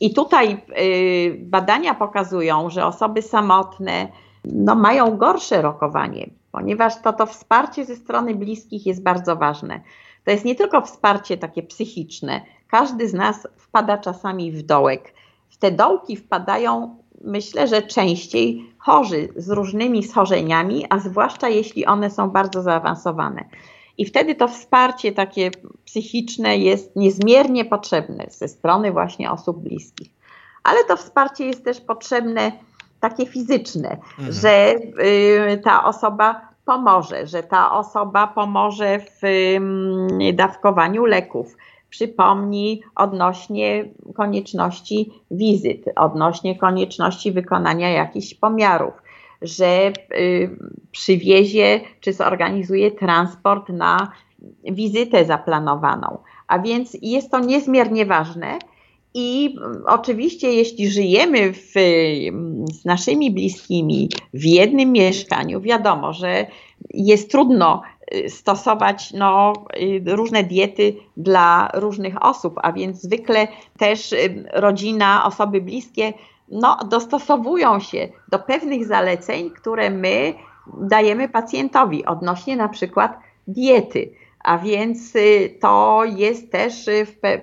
I 0.00 0.14
tutaj 0.14 0.62
y, 0.78 1.36
badania 1.40 1.94
pokazują, 1.94 2.70
że 2.70 2.86
osoby 2.86 3.22
samotne 3.22 4.08
no, 4.44 4.74
mają 4.74 5.16
gorsze 5.16 5.62
rokowanie, 5.62 6.30
ponieważ 6.52 7.02
to, 7.02 7.12
to 7.12 7.26
wsparcie 7.26 7.84
ze 7.84 7.96
strony 7.96 8.34
bliskich 8.34 8.86
jest 8.86 9.02
bardzo 9.02 9.36
ważne. 9.36 9.80
To 10.24 10.30
jest 10.30 10.44
nie 10.44 10.54
tylko 10.54 10.80
wsparcie 10.80 11.36
takie 11.36 11.62
psychiczne. 11.62 12.40
Każdy 12.68 13.08
z 13.08 13.14
nas 13.14 13.48
wpada 13.56 13.98
czasami 13.98 14.52
w 14.52 14.62
dołek. 14.62 15.14
W 15.48 15.56
te 15.56 15.70
dołki 15.70 16.16
wpadają 16.16 16.96
myślę, 17.24 17.68
że 17.68 17.82
częściej 17.82 18.72
chorzy 18.78 19.28
z 19.36 19.50
różnymi 19.50 20.02
schorzeniami, 20.02 20.86
a 20.90 20.98
zwłaszcza 20.98 21.48
jeśli 21.48 21.86
one 21.86 22.10
są 22.10 22.30
bardzo 22.30 22.62
zaawansowane. 22.62 23.44
I 23.98 24.04
wtedy 24.04 24.34
to 24.34 24.48
wsparcie 24.48 25.12
takie 25.12 25.50
psychiczne 25.84 26.58
jest 26.58 26.96
niezmiernie 26.96 27.64
potrzebne 27.64 28.26
ze 28.28 28.48
strony 28.48 28.92
właśnie 28.92 29.30
osób 29.30 29.58
bliskich. 29.58 30.10
Ale 30.62 30.84
to 30.84 30.96
wsparcie 30.96 31.46
jest 31.46 31.64
też 31.64 31.80
potrzebne 31.80 32.52
takie 33.00 33.26
fizyczne, 33.26 33.96
mhm. 34.18 34.32
że 34.32 34.74
y, 35.54 35.60
ta 35.64 35.84
osoba 35.84 36.40
pomoże, 36.64 37.26
że 37.26 37.42
ta 37.42 37.72
osoba 37.72 38.26
pomoże 38.26 38.98
w 38.98 39.24
y, 39.24 40.32
dawkowaniu 40.32 41.04
leków, 41.04 41.56
przypomni 41.90 42.82
odnośnie 42.94 43.84
konieczności 44.14 45.12
wizyt, 45.30 45.84
odnośnie 45.96 46.58
konieczności 46.58 47.32
wykonania 47.32 47.90
jakichś 47.90 48.34
pomiarów, 48.34 48.94
że 49.42 49.92
y, 50.18 50.58
przywiezie 50.92 51.80
czy 52.00 52.12
zorganizuje 52.12 52.90
transport 52.90 53.68
na 53.68 54.12
wizytę 54.64 55.24
zaplanowaną. 55.24 56.18
A 56.48 56.58
więc 56.58 56.96
jest 57.02 57.30
to 57.30 57.38
niezmiernie 57.38 58.06
ważne. 58.06 58.58
I 59.14 59.56
oczywiście, 59.86 60.52
jeśli 60.52 60.90
żyjemy 60.90 61.52
w, 61.52 61.72
z 62.72 62.84
naszymi 62.84 63.30
bliskimi 63.30 64.08
w 64.34 64.44
jednym 64.44 64.92
mieszkaniu, 64.92 65.60
wiadomo, 65.60 66.12
że 66.12 66.46
jest 66.94 67.30
trudno 67.30 67.82
stosować 68.28 69.12
no, 69.12 69.52
y, 69.76 70.16
różne 70.16 70.44
diety 70.44 70.96
dla 71.16 71.70
różnych 71.74 72.24
osób, 72.24 72.54
a 72.62 72.72
więc 72.72 73.02
zwykle 73.02 73.48
też 73.78 74.12
y, 74.12 74.44
rodzina, 74.52 75.24
osoby 75.24 75.60
bliskie 75.60 76.12
no, 76.48 76.76
dostosowują 76.88 77.80
się 77.80 78.08
do 78.28 78.38
pewnych 78.38 78.86
zaleceń, 78.86 79.50
które 79.50 79.90
my 79.90 80.34
dajemy 80.80 81.28
pacjentowi 81.28 82.04
odnośnie 82.04 82.56
na 82.56 82.68
przykład 82.68 83.18
diety. 83.48 84.10
A 84.44 84.58
więc 84.58 85.12
to 85.60 86.02
jest 86.04 86.52
też 86.52 86.90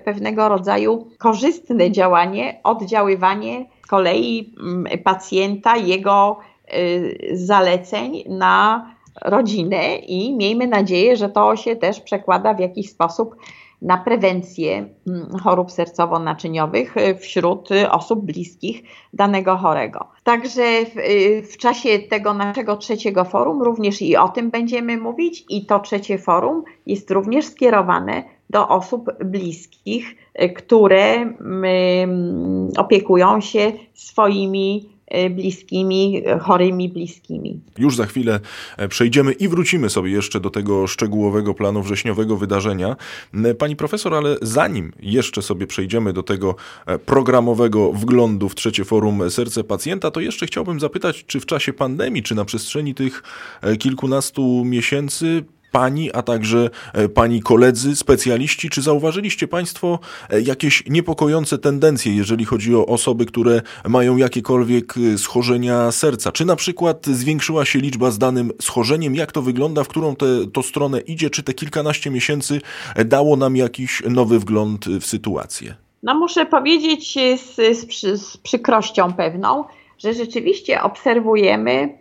pewnego 0.04 0.48
rodzaju 0.48 1.08
korzystne 1.18 1.90
działanie, 1.90 2.60
oddziaływanie 2.62 3.66
z 3.84 3.86
kolei 3.86 4.54
mm, 4.60 4.98
pacjenta, 4.98 5.76
jego 5.76 6.38
zaleceń 7.32 8.24
na 8.28 8.93
rodzinę 9.22 9.96
i 9.96 10.36
miejmy 10.36 10.66
nadzieję, 10.66 11.16
że 11.16 11.28
to 11.28 11.56
się 11.56 11.76
też 11.76 12.00
przekłada 12.00 12.54
w 12.54 12.60
jakiś 12.60 12.90
sposób 12.90 13.36
na 13.84 13.96
prewencję 13.96 14.88
mm, 15.06 15.38
chorób 15.38 15.70
sercowo-naczyniowych 15.70 16.96
y, 16.96 17.14
wśród 17.14 17.68
osób 17.90 18.24
bliskich 18.24 18.82
danego 19.12 19.56
chorego. 19.56 20.06
Także 20.24 20.62
w, 20.84 20.98
y, 20.98 21.42
w, 21.42 21.56
czasie 21.56 21.98
tego 21.98 22.34
naszego 22.34 22.76
trzeciego 22.76 23.24
forum 23.24 23.62
również 23.62 24.02
i 24.02 24.16
o 24.16 24.28
tym 24.28 24.50
będziemy 24.50 24.96
mówić 24.96 25.44
i 25.48 25.66
to 25.66 25.80
trzecie 25.80 26.18
forum 26.18 26.64
jest 26.86 27.10
również 27.10 27.46
skierowane 27.46 28.22
do 28.50 28.68
osób 28.68 29.10
bliskich, 29.24 30.16
y, 30.42 30.48
które 30.48 31.14
mm, 31.14 32.68
opiekują 32.76 33.40
się 33.40 33.72
swoimi 33.94 34.93
bliskimi, 35.30 36.22
chorymi 36.40 36.88
bliskimi. 36.88 37.60
Już 37.78 37.96
za 37.96 38.06
chwilę 38.06 38.40
e, 38.76 38.88
przejdziemy 38.88 39.32
i 39.32 39.48
wrócimy 39.48 39.90
sobie 39.90 40.10
jeszcze 40.10 40.40
do 40.40 40.50
tego 40.50 40.86
szczegółowego 40.86 41.54
planu 41.54 41.82
wrześniowego 41.82 42.36
wydarzenia. 42.36 42.96
E, 43.34 43.54
pani 43.54 43.76
profesor, 43.76 44.14
ale 44.14 44.36
zanim 44.42 44.92
jeszcze 45.00 45.42
sobie 45.42 45.66
przejdziemy 45.66 46.12
do 46.12 46.22
tego 46.22 46.56
programowego 47.06 47.92
wglądu 47.92 48.48
w 48.48 48.54
trzecie 48.54 48.84
forum 48.84 49.30
Serce 49.30 49.64
Pacjenta, 49.64 50.10
to 50.10 50.20
jeszcze 50.20 50.46
chciałbym 50.46 50.80
zapytać, 50.80 51.24
czy 51.26 51.40
w 51.40 51.46
czasie 51.46 51.72
pandemii, 51.72 52.22
czy 52.22 52.34
na 52.34 52.44
przestrzeni 52.44 52.94
tych 52.94 53.22
kilkunastu 53.78 54.64
miesięcy 54.64 55.44
pani, 55.74 56.12
a 56.12 56.22
także 56.22 56.70
e, 56.92 57.08
pani 57.08 57.42
koledzy, 57.42 57.96
specjaliści, 57.96 58.70
czy 58.70 58.82
zauważyliście 58.82 59.48
Państwo 59.48 59.98
e, 60.30 60.40
jakieś 60.40 60.82
niepokojące 60.86 61.58
tendencje, 61.58 62.16
jeżeli 62.16 62.44
chodzi 62.44 62.74
o 62.74 62.86
osoby, 62.86 63.26
które 63.26 63.62
mają 63.88 64.16
jakiekolwiek 64.16 64.94
e, 64.96 65.18
schorzenia 65.18 65.92
serca? 65.92 66.32
Czy 66.32 66.44
na 66.44 66.56
przykład 66.56 67.06
zwiększyła 67.06 67.64
się 67.64 67.78
liczba 67.78 68.10
z 68.10 68.18
danym 68.18 68.50
schorzeniem? 68.60 69.14
Jak 69.14 69.32
to 69.32 69.42
wygląda? 69.42 69.84
W 69.84 69.88
którą 69.88 70.16
te, 70.16 70.26
to 70.52 70.62
stronę 70.62 71.00
idzie? 71.00 71.30
Czy 71.30 71.42
te 71.42 71.54
kilkanaście 71.54 72.10
miesięcy 72.10 72.60
dało 73.04 73.36
nam 73.36 73.56
jakiś 73.56 74.02
nowy 74.10 74.38
wgląd 74.38 74.86
w 74.88 75.06
sytuację? 75.06 75.74
No 76.02 76.14
muszę 76.14 76.46
powiedzieć 76.46 77.18
z, 77.36 77.56
z, 77.56 78.20
z 78.20 78.36
przykrością 78.36 79.12
pewną, 79.12 79.64
że 79.98 80.14
rzeczywiście 80.14 80.82
obserwujemy 80.82 81.98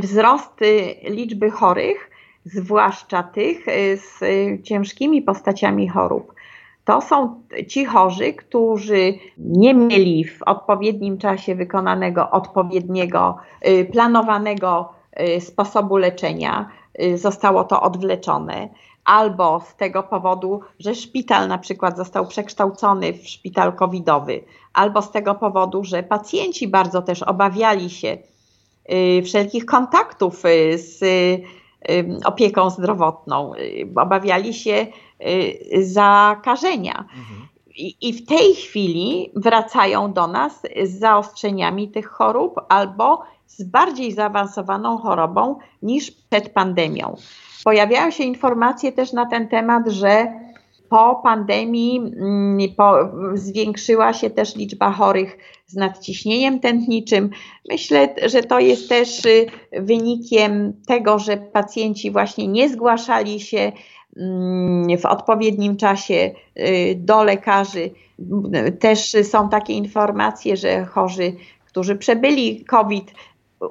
wzrost 0.00 0.60
liczby 1.04 1.50
chorych, 1.50 2.09
zwłaszcza 2.44 3.22
tych 3.22 3.68
y, 3.68 3.96
z 3.96 4.20
ciężkimi 4.62 5.22
postaciami 5.22 5.88
chorób. 5.88 6.34
To 6.84 7.00
są 7.00 7.42
ci 7.68 7.84
chorzy, 7.84 8.32
którzy 8.32 9.14
nie 9.38 9.74
mieli 9.74 10.24
w 10.24 10.42
odpowiednim 10.42 11.18
czasie 11.18 11.54
wykonanego, 11.54 12.30
odpowiedniego, 12.30 13.36
y, 13.68 13.84
planowanego 13.92 14.92
y, 15.20 15.40
sposobu 15.40 15.96
leczenia. 15.96 16.68
Zostało 17.14 17.64
to 17.64 17.82
odwleczone 17.82 18.68
albo 19.04 19.60
z 19.60 19.76
tego 19.76 20.02
powodu, 20.02 20.60
że 20.78 20.94
szpital 20.94 21.48
na 21.48 21.58
przykład 21.58 21.96
został 21.96 22.26
przekształcony 22.26 23.12
w 23.12 23.28
szpital 23.28 23.72
covidowy, 23.72 24.44
albo 24.72 25.02
z 25.02 25.10
tego 25.10 25.34
powodu, 25.34 25.84
że 25.84 26.02
pacjenci 26.02 26.68
bardzo 26.68 27.02
też 27.02 27.22
obawiali 27.22 27.90
się 27.90 28.18
wszelkich 29.24 29.66
kontaktów 29.66 30.42
z 30.76 31.00
opieką 32.24 32.70
zdrowotną. 32.70 33.52
Obawiali 33.96 34.54
się 34.54 34.86
zakażenia. 35.82 36.98
Mhm. 36.98 37.48
I, 38.00 38.12
w 38.12 38.26
tej 38.26 38.54
chwili 38.54 39.32
wracają 39.36 40.12
do 40.12 40.26
nas 40.26 40.62
z 40.84 40.98
zaostrzeniami 40.98 41.88
tych 41.88 42.06
chorób 42.06 42.60
albo 42.68 43.22
z 43.46 43.62
bardziej 43.62 44.12
zaawansowaną 44.12 44.98
chorobą 44.98 45.58
niż 45.82 46.10
przed 46.10 46.48
pandemią. 46.48 47.16
Pojawiają 47.64 48.10
się 48.10 48.24
informacje 48.24 48.92
też 48.92 49.12
na 49.12 49.26
ten 49.26 49.48
temat, 49.48 49.88
że 49.88 50.26
po 50.90 51.20
pandemii 51.22 51.98
mm, 51.98 52.58
po, 52.76 52.94
zwiększyła 53.34 54.12
się 54.12 54.30
też 54.30 54.56
liczba 54.56 54.90
chorych 54.90 55.38
z 55.66 55.74
nadciśnieniem 55.74 56.60
tętniczym. 56.60 57.30
Myślę, 57.70 58.14
że 58.26 58.42
to 58.42 58.60
jest 58.60 58.88
też 58.88 59.24
y, 59.24 59.46
wynikiem 59.72 60.72
tego, 60.86 61.18
że 61.18 61.36
pacjenci 61.36 62.10
właśnie 62.10 62.48
nie 62.48 62.68
zgłaszali 62.68 63.40
się 63.40 63.72
mm, 64.16 64.98
w 64.98 65.06
odpowiednim 65.06 65.76
czasie 65.76 66.14
y, 66.58 66.94
do 66.98 67.24
lekarzy. 67.24 67.90
Też 68.80 69.16
są 69.22 69.48
takie 69.48 69.72
informacje, 69.72 70.56
że 70.56 70.84
chorzy, 70.84 71.32
którzy 71.66 71.96
przebyli 71.96 72.64
COVID, 72.64 73.12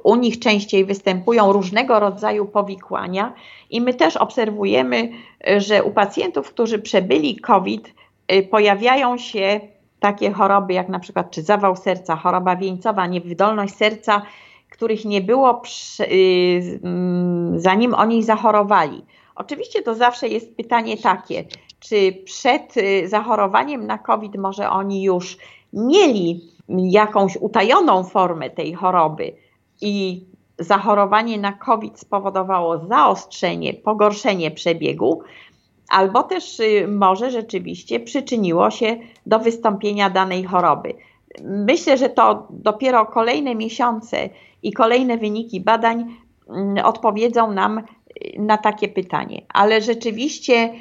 u 0.04 0.16
nich 0.16 0.40
częściej 0.40 0.86
występują 0.86 1.54
różnego 1.54 2.00
rodzaju 2.00 2.46
powikłania 2.46 3.34
i 3.70 3.82
my 3.82 3.94
też 3.94 4.18
obserwujemy, 4.18 5.12
że 5.58 5.84
u 5.84 5.92
pacjentów, 5.92 6.50
którzy 6.50 6.80
przebyli 6.80 7.40
COVID, 7.40 7.94
y, 8.32 8.44
pojawiają 8.44 9.18
się 9.18 9.60
takie 10.00 10.32
choroby 10.32 10.74
jak 10.74 10.90
na 10.90 11.00
przykład 11.00 11.32
czy 11.32 11.42
zawał 11.42 11.76
serca, 11.76 12.16
choroba 12.16 12.56
wieńcowa, 12.56 13.08
niewydolność 13.08 13.76
serca, 13.76 14.22
których 14.70 15.06
nie 15.06 15.22
było 15.22 15.54
przy, 15.54 16.04
y, 16.04 16.80
mm, 16.84 17.60
zanim 17.60 17.94
oni 17.94 18.24
zachorowali. 18.24 19.06
Oczywiście 19.36 19.82
to 19.82 19.96
zawsze 19.96 20.28
jest 20.28 20.56
pytanie 20.56 20.98
takie, 20.98 21.44
czy 21.80 22.14
przed 22.26 22.78
y, 22.78 23.08
zachorowaniem 23.08 23.88
na 23.88 23.98
COVID 23.98 24.38
może 24.38 24.70
oni 24.70 25.04
już 25.04 25.38
mieli 25.74 26.42
jakąś 26.70 27.38
utajoną 27.38 28.04
formę 28.04 28.50
tej 28.50 28.74
choroby, 28.74 29.34
i 29.82 30.26
zachorowanie 30.60 31.38
na 31.38 31.54
COVID 31.54 32.00
spowodowało 32.00 32.88
zaostrzenie, 32.88 33.74
pogorszenie 33.74 34.52
przebiegu, 34.52 35.22
albo 35.90 36.24
też 36.24 36.60
y, 36.60 36.88
może 36.88 37.32
rzeczywiście 37.32 38.00
przyczyniło 38.00 38.72
się 38.72 38.98
do 39.26 39.40
wystąpienia 39.40 40.10
danej 40.10 40.44
choroby. 40.44 40.94
Myślę, 41.44 41.98
że 41.98 42.10
to 42.10 42.48
dopiero 42.50 43.06
kolejne 43.06 43.56
miesiące 43.56 44.30
i 44.64 44.74
kolejne 44.74 45.18
wyniki 45.18 45.62
badań 45.62 46.06
mm, 46.50 46.86
odpowiedzą 46.86 47.52
nam 47.52 47.78
y, 47.78 47.84
na 48.40 48.58
takie 48.58 48.88
pytanie. 48.88 49.42
Ale 49.54 49.82
rzeczywiście 49.82 50.74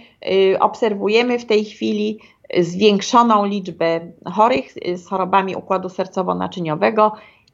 y, 0.53 0.59
obserwujemy 0.61 1.39
w 1.39 1.45
tej 1.45 1.65
chwili 1.65 2.19
zwiększoną 2.61 3.45
liczbę 3.45 4.01
chorych 4.33 4.73
z 4.95 5.09
chorobami 5.09 5.57
układu 5.57 5.89
sercowo-naczyniowego 5.89 7.11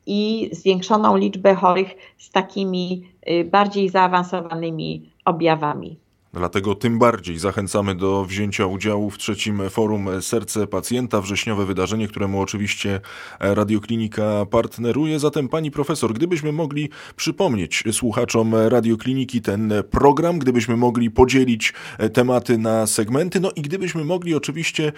i 0.06 0.50
zwiększoną 0.52 1.16
liczbę 1.16 1.54
chorych 1.54 1.94
z 2.18 2.30
takimi 2.30 3.06
y, 3.30 3.44
bardziej 3.44 3.88
zaawansowanymi 3.88 5.10
objawami. 5.24 6.03
Dlatego 6.34 6.74
tym 6.74 6.98
bardziej 6.98 7.38
zachęcamy 7.38 7.94
do 7.94 8.24
wzięcia 8.24 8.66
udziału 8.66 9.10
w 9.10 9.18
trzecim 9.18 9.70
forum 9.70 10.08
Serce 10.20 10.66
Pacjenta, 10.66 11.20
wrześniowe 11.20 11.66
wydarzenie, 11.66 12.08
któremu 12.08 12.40
oczywiście 12.40 13.00
Radioklinika 13.40 14.46
partneruje. 14.46 15.18
Zatem 15.18 15.48
pani 15.48 15.70
profesor, 15.70 16.14
gdybyśmy 16.14 16.52
mogli 16.52 16.90
przypomnieć 17.16 17.84
słuchaczom 17.92 18.54
Radiokliniki 18.54 19.42
ten 19.42 19.72
program, 19.90 20.38
gdybyśmy 20.38 20.76
mogli 20.76 21.10
podzielić 21.10 21.72
tematy 22.12 22.58
na 22.58 22.86
segmenty, 22.86 23.40
no 23.40 23.50
i 23.56 23.62
gdybyśmy 23.62 24.04
mogli 24.04 24.34
oczywiście 24.34 24.92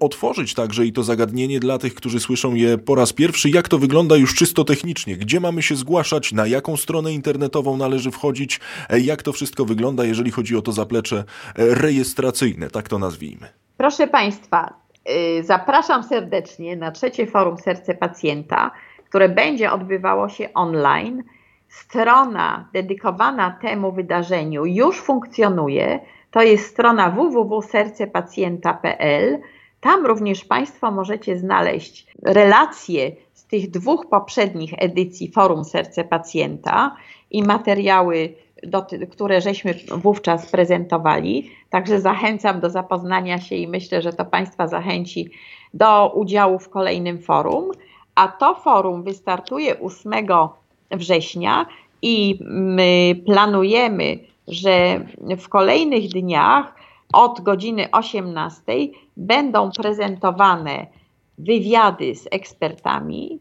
otworzyć 0.00 0.54
także 0.54 0.86
i 0.86 0.92
to 0.92 1.02
zagadnienie 1.02 1.60
dla 1.60 1.78
tych, 1.78 1.94
którzy 1.94 2.20
słyszą 2.20 2.54
je 2.54 2.78
po 2.78 2.94
raz 2.94 3.12
pierwszy, 3.12 3.50
jak 3.50 3.68
to 3.68 3.78
wygląda 3.78 4.16
już 4.16 4.34
czysto 4.34 4.64
technicznie, 4.64 5.16
gdzie 5.16 5.40
mamy 5.40 5.62
się 5.62 5.76
zgłaszać, 5.76 6.32
na 6.32 6.46
jaką 6.46 6.76
stronę 6.76 7.12
internetową 7.12 7.76
należy 7.76 8.10
wchodzić, 8.10 8.60
jak 9.02 9.22
to 9.22 9.32
wszystko 9.32 9.64
wygląda, 9.64 10.04
jeżeli 10.04 10.30
chodzi 10.30 10.56
o 10.56 10.62
to 10.62 10.72
zaplecze 10.78 11.24
rejestracyjne, 11.56 12.70
tak 12.70 12.88
to 12.88 12.98
nazwijmy. 12.98 13.48
Proszę 13.76 14.06
Państwa, 14.06 14.74
y, 15.40 15.44
zapraszam 15.44 16.04
serdecznie 16.04 16.76
na 16.76 16.90
trzecie 16.90 17.26
forum 17.26 17.58
Serce 17.58 17.94
Pacjenta, 17.94 18.70
które 19.08 19.28
będzie 19.28 19.72
odbywało 19.72 20.28
się 20.28 20.54
online. 20.54 21.22
Strona 21.68 22.68
dedykowana 22.72 23.58
temu 23.62 23.92
wydarzeniu 23.92 24.66
już 24.66 25.00
funkcjonuje. 25.00 26.00
To 26.30 26.42
jest 26.42 26.66
strona 26.66 27.10
www.sercepacjenta.pl. 27.10 29.38
Tam 29.80 30.06
również 30.06 30.44
Państwo 30.44 30.90
możecie 30.90 31.38
znaleźć 31.38 32.06
relacje 32.22 33.12
z 33.34 33.46
tych 33.46 33.70
dwóch 33.70 34.06
poprzednich 34.10 34.74
edycji 34.78 35.32
Forum 35.32 35.64
Serce 35.64 36.04
Pacjenta 36.04 36.96
i 37.30 37.42
materiały 37.42 38.34
do, 38.62 38.86
które 39.10 39.40
żeśmy 39.40 39.74
wówczas 39.88 40.50
prezentowali. 40.50 41.50
Także 41.70 42.00
zachęcam 42.00 42.60
do 42.60 42.70
zapoznania 42.70 43.40
się 43.40 43.56
i 43.56 43.68
myślę, 43.68 44.02
że 44.02 44.12
to 44.12 44.24
Państwa 44.24 44.68
zachęci 44.68 45.30
do 45.74 46.12
udziału 46.14 46.58
w 46.58 46.68
kolejnym 46.68 47.18
forum. 47.18 47.70
A 48.14 48.28
to 48.28 48.54
forum 48.54 49.02
wystartuje 49.02 49.80
8 49.80 50.26
września 50.90 51.66
i 52.02 52.38
my 52.50 53.20
planujemy, 53.26 54.18
że 54.48 55.00
w 55.38 55.48
kolejnych 55.48 56.08
dniach 56.08 56.74
od 57.12 57.40
godziny 57.40 57.90
18 57.90 58.62
będą 59.16 59.70
prezentowane 59.70 60.86
wywiady 61.38 62.14
z 62.14 62.28
ekspertami, 62.30 63.40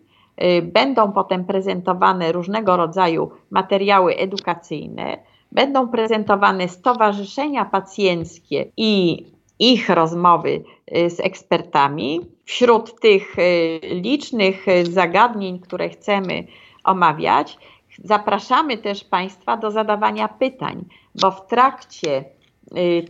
będą 0.63 1.11
potem 1.11 1.45
prezentowane 1.45 2.31
różnego 2.31 2.77
rodzaju 2.77 3.31
materiały 3.51 4.15
edukacyjne, 4.15 5.17
będą 5.51 5.87
prezentowane 5.87 6.67
stowarzyszenia 6.67 7.65
pacjenckie 7.65 8.71
i 8.77 9.25
ich 9.59 9.89
rozmowy 9.89 10.63
y, 10.97 11.09
z 11.09 11.19
ekspertami. 11.19 12.21
Wśród 12.45 12.99
tych 12.99 13.39
y, 13.39 13.79
licznych 13.83 14.65
zagadnień, 14.83 15.59
które 15.59 15.89
chcemy 15.89 16.43
omawiać, 16.83 17.57
zapraszamy 18.03 18.77
też 18.77 19.03
Państwa 19.03 19.57
do 19.57 19.71
zadawania 19.71 20.27
pytań, 20.27 20.85
bo 21.21 21.31
w 21.31 21.47
trakcie 21.47 22.23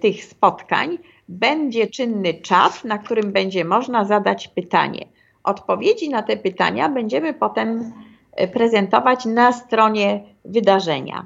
tych 0.02 0.24
spotkań 0.26 0.98
będzie 1.30 1.88
czynny 1.88 2.34
czat, 2.34 2.84
na 2.84 2.98
którym 2.98 3.32
będzie 3.32 3.66
można 3.66 4.06
zadać 4.06 4.48
pytanie. 4.48 5.06
Odpowiedzi 5.48 6.10
na 6.10 6.24
te 6.24 6.38
pytania 6.38 6.90
będziemy 6.90 7.34
potem 7.34 7.94
e, 8.32 8.48
prezentować 8.48 9.26
na 9.26 9.52
stronie 9.52 10.24
wydarzenia. 10.46 11.26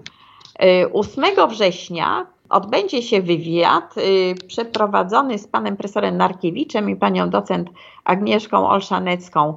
8 0.93 1.23
e, 1.23 1.47
września 1.47 2.25
odbędzie 2.49 3.01
się 3.01 3.21
wywiad 3.21 3.95
e, 3.97 4.01
przeprowadzony 4.47 5.38
z 5.38 5.47
panem 5.47 5.77
profesorem 5.77 6.17
Narkiewiczem 6.17 6.89
i 6.89 6.95
panią 6.95 7.29
docent 7.29 7.69
Agnieszką 8.03 8.69
Olszanecką 8.69 9.55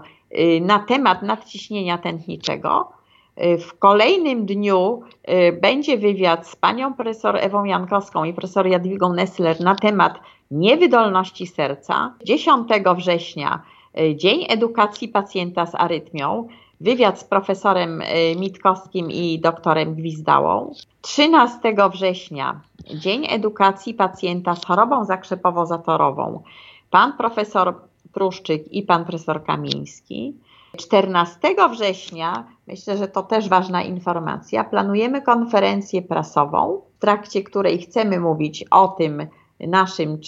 na 0.60 0.78
temat 0.78 1.22
nadciśnienia 1.22 1.98
tętniczego. 1.98 2.92
W 3.36 3.78
kolejnym 3.78 4.46
dniu 4.46 5.02
będzie 5.62 5.98
wywiad 5.98 6.48
z 6.48 6.56
panią 6.56 6.94
profesor 6.94 7.36
Ewą 7.36 7.64
Jankowską 7.64 8.24
i 8.24 8.32
profesor 8.32 8.66
Jadwigą 8.66 9.12
Nessler 9.12 9.60
na 9.60 9.74
temat 9.74 10.20
niewydolności 10.50 11.46
serca. 11.46 12.14
10 12.24 12.68
września 12.96 13.62
Dzień 14.16 14.46
Edukacji 14.48 15.08
Pacjenta 15.08 15.66
z 15.66 15.74
Arytmią, 15.74 16.48
wywiad 16.80 17.20
z 17.20 17.24
profesorem 17.24 18.02
e, 18.02 18.36
Mitkowskim 18.36 19.10
i 19.10 19.40
doktorem 19.40 19.94
Gwizdałą. 19.94 20.72
13 21.00 21.74
września 21.92 22.60
Dzień 22.94 23.26
Edukacji 23.30 23.94
Pacjenta 23.94 24.54
z 24.54 24.64
chorobą 24.64 25.04
zakrzepowo-zatorową. 25.04 26.40
Pan 26.90 27.12
profesor 27.12 27.74
Pruszczyk 28.12 28.72
i 28.72 28.82
pan 28.82 29.04
profesor 29.04 29.44
Kamiński. 29.44 30.34
14 30.76 31.38
września, 31.70 32.44
myślę, 32.66 32.96
że 32.96 33.08
to 33.08 33.22
też 33.22 33.48
ważna 33.48 33.82
informacja, 33.82 34.64
planujemy 34.64 35.22
konferencję 35.22 36.02
prasową, 36.02 36.80
w 36.96 37.00
trakcie 37.00 37.42
której 37.42 37.78
chcemy 37.78 38.20
mówić 38.20 38.64
o 38.70 38.88
tym 38.88 39.26
naszym 39.60 40.18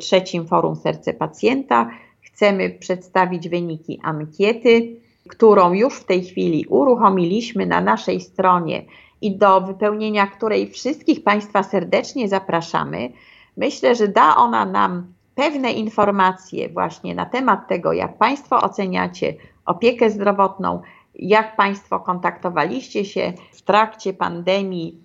trzecim 0.00 0.46
forum 0.46 0.76
Serce 0.76 1.14
Pacjenta, 1.14 1.90
chcemy 2.32 2.70
przedstawić 2.70 3.48
wyniki 3.48 4.00
ankiety, 4.02 4.96
którą 5.28 5.72
już 5.72 5.94
w 5.94 6.04
tej 6.04 6.24
chwili 6.24 6.66
uruchomiliśmy 6.68 7.66
na 7.66 7.80
naszej 7.80 8.20
stronie 8.20 8.84
i 9.20 9.36
do 9.36 9.60
wypełnienia 9.60 10.26
której 10.26 10.70
wszystkich 10.70 11.24
Państwa 11.24 11.62
serdecznie 11.62 12.28
zapraszamy. 12.28 13.12
Myślę, 13.56 13.94
że 13.94 14.08
da 14.08 14.36
ona 14.36 14.66
nam 14.66 15.12
pewne 15.34 15.72
informacje 15.72 16.68
właśnie 16.68 17.14
na 17.14 17.26
temat 17.26 17.68
tego, 17.68 17.92
jak 17.92 18.18
Państwo 18.18 18.60
oceniacie 18.60 19.34
opiekę 19.66 20.10
zdrowotną, 20.10 20.82
jak 21.14 21.56
Państwo 21.56 22.00
kontaktowaliście 22.00 23.04
się 23.04 23.32
w 23.52 23.62
trakcie 23.62 24.12
pandemii 24.12 24.98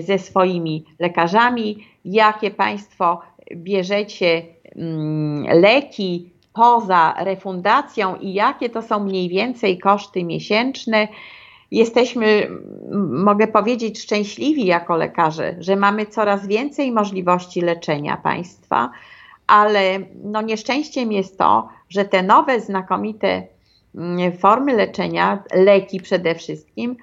ze 0.00 0.18
swoimi 0.18 0.84
lekarzami, 0.98 1.86
jakie 2.04 2.50
Państwo 2.50 3.20
bierzecie 3.56 4.42
mm, 4.76 5.60
leki 5.60 6.31
poza 6.52 7.14
refundacją 7.18 8.16
i 8.16 8.32
jakie 8.32 8.70
to 8.70 8.82
są 8.82 9.04
mniej 9.04 9.28
więcej 9.28 9.78
koszty 9.78 10.24
miesięczne. 10.24 11.08
Jesteśmy, 11.70 12.48
mogę 13.10 13.46
powiedzieć, 13.46 14.02
szczęśliwi 14.02 14.66
jako 14.66 14.96
lekarze, 14.96 15.56
że 15.58 15.76
mamy 15.76 16.06
coraz 16.06 16.46
więcej 16.46 16.92
możliwości 16.92 17.60
leczenia 17.60 18.16
państwa, 18.16 18.90
ale 19.46 19.98
no 20.24 20.42
nieszczęściem 20.42 21.12
jest 21.12 21.38
to, 21.38 21.68
że 21.88 22.04
te 22.04 22.22
nowe, 22.22 22.60
znakomite 22.60 23.46
formy 24.38 24.72
leczenia, 24.72 25.42
leki 25.54 26.00
przede 26.00 26.34
wszystkim, 26.34 26.96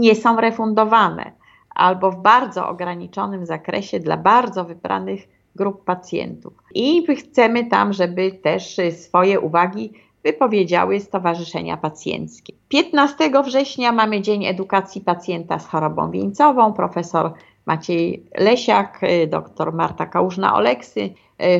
nie 0.00 0.14
są 0.14 0.40
refundowane 0.40 1.32
albo 1.74 2.10
w 2.10 2.22
bardzo 2.22 2.68
ograniczonym 2.68 3.46
zakresie 3.46 4.00
dla 4.00 4.16
bardzo 4.16 4.64
wybranych 4.64 5.33
grup 5.56 5.84
pacjentów. 5.84 6.52
I 6.74 7.06
chcemy 7.16 7.66
tam, 7.66 7.92
żeby 7.92 8.32
też 8.32 8.76
swoje 8.90 9.40
uwagi 9.40 9.92
wypowiedziały 10.24 11.00
stowarzyszenia 11.00 11.76
pacjenckie. 11.76 12.52
15 12.68 13.30
września 13.44 13.92
mamy 13.92 14.20
Dzień 14.20 14.44
Edukacji 14.44 15.00
Pacjenta 15.00 15.58
z 15.58 15.66
chorobą 15.66 16.10
wieńcową. 16.10 16.72
Profesor 16.72 17.32
Maciej 17.66 18.22
Lesiak, 18.38 19.00
dr 19.28 19.72
Marta 19.72 20.06
Kałużna-Oleksy. 20.06 21.10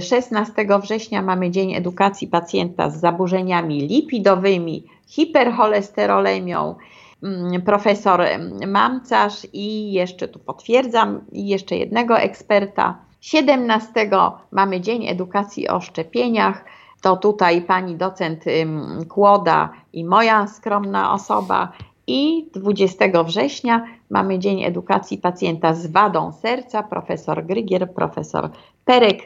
16 0.01 0.53
września 0.83 1.23
mamy 1.23 1.51
Dzień 1.51 1.75
Edukacji 1.75 2.29
Pacjenta 2.29 2.91
z 2.91 3.01
zaburzeniami 3.01 3.81
lipidowymi, 3.81 4.85
hipercholesterolemią, 5.07 6.75
Mm, 7.25 7.63
profesor 7.63 8.23
Mamcarz 8.67 9.47
i 9.53 9.93
jeszcze 9.93 10.29
tu 10.29 10.39
potwierdzam, 10.39 11.21
jeszcze 11.33 11.77
jednego 11.77 12.19
eksperta. 12.19 12.99
17 13.25 14.11
mamy 14.51 14.81
Dzień 14.81 15.07
Edukacji 15.07 15.69
o 15.69 15.81
Szczepieniach. 15.81 16.65
To 17.03 17.17
tutaj 17.17 17.63
pani 17.63 17.97
docent 17.97 18.45
Kłoda 19.09 19.73
i 19.93 20.05
moja 20.05 20.47
skromna 20.47 21.13
osoba. 21.13 21.73
I 22.07 22.47
20 22.55 23.23
września 23.25 23.87
mamy 24.11 24.39
Dzień 24.39 24.65
Edukacji 24.65 25.19
Pacjenta 25.19 25.75
z 25.75 25.87
wadą 25.87 26.33
serca, 26.33 26.83
profesor 26.83 27.47
Grygier, 27.47 27.95
profesor 27.95 28.51
Perek, 28.85 29.19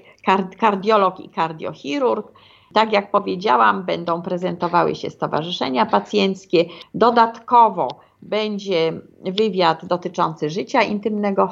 kardiolog 0.59 1.21
i 1.21 1.29
kardiochirurg. 1.29 2.33
Tak 2.75 2.93
jak 2.93 3.11
powiedziałam, 3.11 3.83
będą 3.83 4.23
prezentowały 4.23 4.95
się 4.95 5.11
stowarzyszenia 5.11 5.87
pacjenckie. 5.87 6.65
Dodatkowo 6.95 7.89
będzie 8.23 8.93
wywiad 9.25 9.87
dotyczący 9.87 10.51
życia 10.51 10.83
intymnego 10.83 11.47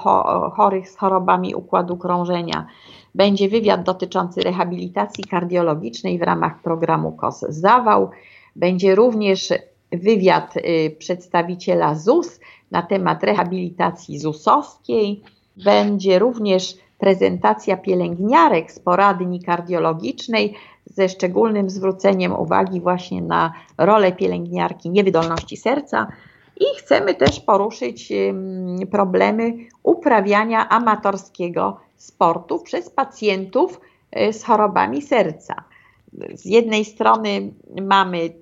chorych 0.56 0.88
z 0.88 0.96
chorobami 0.96 1.54
układu 1.54 1.96
krążenia. 1.96 2.66
Będzie 3.14 3.48
wywiad 3.48 3.82
dotyczący 3.82 4.40
rehabilitacji 4.40 5.24
kardiologicznej 5.24 6.18
w 6.18 6.22
ramach 6.22 6.62
programu 6.62 7.12
KOS 7.12 7.40
Zawał. 7.48 8.10
Będzie 8.56 8.94
również 8.94 9.52
wywiad 9.92 10.56
y, 10.56 10.96
przedstawiciela 10.98 11.94
ZUS 11.94 12.40
na 12.70 12.82
temat 12.82 13.24
rehabilitacji 13.24 14.18
ZUS-owskiej. 14.18 15.22
Będzie 15.64 16.18
również 16.18 16.76
prezentacja 16.98 17.76
pielęgniarek 17.76 18.72
z 18.72 18.78
poradni 18.78 19.42
kardiologicznej 19.42 20.54
ze 20.86 21.08
szczególnym 21.08 21.70
zwróceniem 21.70 22.32
uwagi 22.32 22.80
właśnie 22.80 23.22
na 23.22 23.52
rolę 23.78 24.12
pielęgniarki 24.12 24.90
niewydolności 24.90 25.56
serca. 25.56 26.06
I 26.56 26.64
chcemy 26.78 27.14
też 27.14 27.40
poruszyć 27.40 28.12
problemy 28.90 29.52
uprawiania 29.82 30.68
amatorskiego 30.68 31.80
sportu 31.96 32.58
przez 32.58 32.90
pacjentów 32.90 33.80
e, 34.12 34.32
z 34.32 34.44
chorobami 34.44 35.02
serca. 35.02 35.64
Z 36.34 36.44
jednej 36.44 36.84
strony 36.84 37.52
mamy 37.82 38.32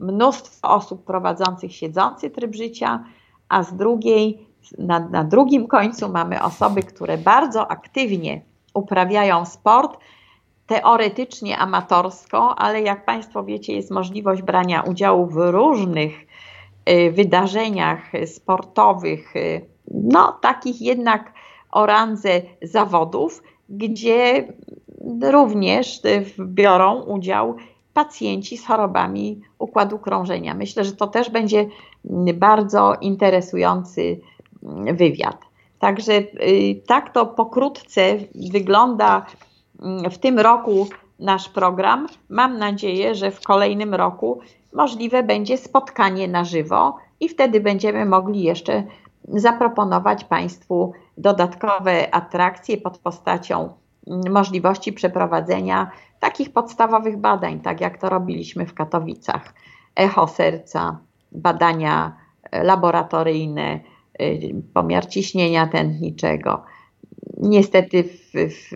mnóstwo 0.00 0.70
osób 0.70 1.04
prowadzących 1.04 1.76
siedzący 1.76 2.30
tryb 2.30 2.54
życia, 2.54 3.04
a 3.48 3.62
z 3.62 3.76
drugiej, 3.76 4.46
na, 4.78 5.08
na 5.08 5.24
drugim 5.24 5.66
końcu 5.66 6.08
mamy 6.08 6.42
osoby, 6.42 6.82
które 6.82 7.18
bardzo 7.18 7.70
aktywnie 7.70 8.42
uprawiają 8.74 9.44
sport, 9.44 9.98
teoretycznie 10.66 11.58
amatorsko, 11.58 12.58
ale 12.58 12.82
jak 12.82 13.04
Państwo 13.04 13.44
wiecie, 13.44 13.72
jest 13.74 13.90
możliwość 13.90 14.42
brania 14.42 14.82
udziału 14.82 15.26
w 15.26 15.36
różnych 15.36 16.26
wydarzeniach 17.12 18.12
sportowych, 18.26 19.36
y, 19.36 19.66
no 19.90 20.32
takich 20.32 20.80
jednak 20.80 21.32
o 21.70 21.86
randze 21.86 22.42
zawodów, 22.62 23.42
gdzie 23.68 24.52
również 25.22 26.00
biorą 26.38 27.02
udział 27.02 27.56
pacjenci 27.94 28.56
z 28.56 28.66
chorobami 28.66 29.40
układu 29.58 29.98
krążenia. 29.98 30.54
Myślę, 30.54 30.84
że 30.84 30.92
to 30.92 31.06
też 31.06 31.30
będzie 31.30 31.66
bardzo 32.34 32.94
interesujący 33.00 34.20
wywiad. 34.92 35.36
Także 35.78 36.12
y, 36.12 36.82
tak 36.86 37.12
to 37.12 37.26
pokrótce 37.26 38.16
wygląda 38.52 39.26
Mm, 39.84 40.10
w 40.10 40.18
tym 40.18 40.38
roku 40.38 40.86
nasz 41.18 41.48
program. 41.48 42.06
Mam 42.28 42.58
nadzieję, 42.58 43.14
że 43.14 43.30
w 43.30 43.40
kolejnym 43.40 43.94
roku 43.94 44.40
możliwe 44.74 45.22
będzie 45.22 45.58
spotkanie 45.58 46.28
na 46.28 46.44
żywo 46.44 46.96
i 47.20 47.28
wtedy 47.28 47.60
będziemy 47.60 48.06
mogli 48.06 48.42
jeszcze 48.42 48.84
zaproponować 49.28 50.24
Państwu 50.24 50.92
dodatkowe 51.18 52.14
atrakcje 52.14 52.76
pod 52.76 52.98
postacią 52.98 53.74
mm, 54.06 54.32
możliwości 54.32 54.92
przeprowadzenia 54.92 55.90
takich 56.20 56.52
podstawowych 56.52 57.16
badań, 57.16 57.60
tak 57.60 57.80
jak 57.80 57.98
to 57.98 58.08
robiliśmy 58.08 58.66
w 58.66 58.74
Katowicach. 58.74 59.54
Echo 59.96 60.28
serca, 60.28 60.98
badania 61.32 62.16
laboratoryjne, 62.52 63.80
y, 64.22 64.54
pomiar 64.74 65.06
ciśnienia 65.06 65.66
tętniczego. 65.66 66.62
Niestety 67.36 68.04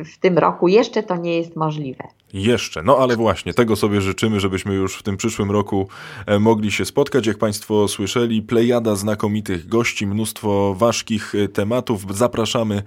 w, 0.05 0.19
tym 0.21 0.39
roku 0.39 0.69
jeszcze 0.69 1.03
to 1.03 1.17
nie 1.17 1.37
jest 1.37 1.57
możliwe. 1.57 2.05
Jeszcze, 2.33 2.83
no 2.83 2.99
ale 2.99 3.17
właśnie, 3.17 3.55
tego 3.55 3.77
sobie 3.77 4.01
życzymy, 4.01 4.41
żebyśmy 4.41 4.75
już 4.75 4.97
w 4.97 5.03
tym 5.03 5.17
przyszłym 5.17 5.51
roku 5.51 5.89
e, 6.27 6.39
mogli 6.39 6.73
się 6.73 6.85
spotkać. 6.85 7.27
Jak 7.27 7.39
Państwo 7.39 7.89
słyszeli, 7.89 8.43
plejada 8.43 8.97
znakomitych 8.97 9.69
gości, 9.69 10.07
mnóstwo 10.07 10.75
ważkich 10.75 11.35
e, 11.35 11.49
tematów. 11.49 12.17
Zapraszamy 12.17 12.83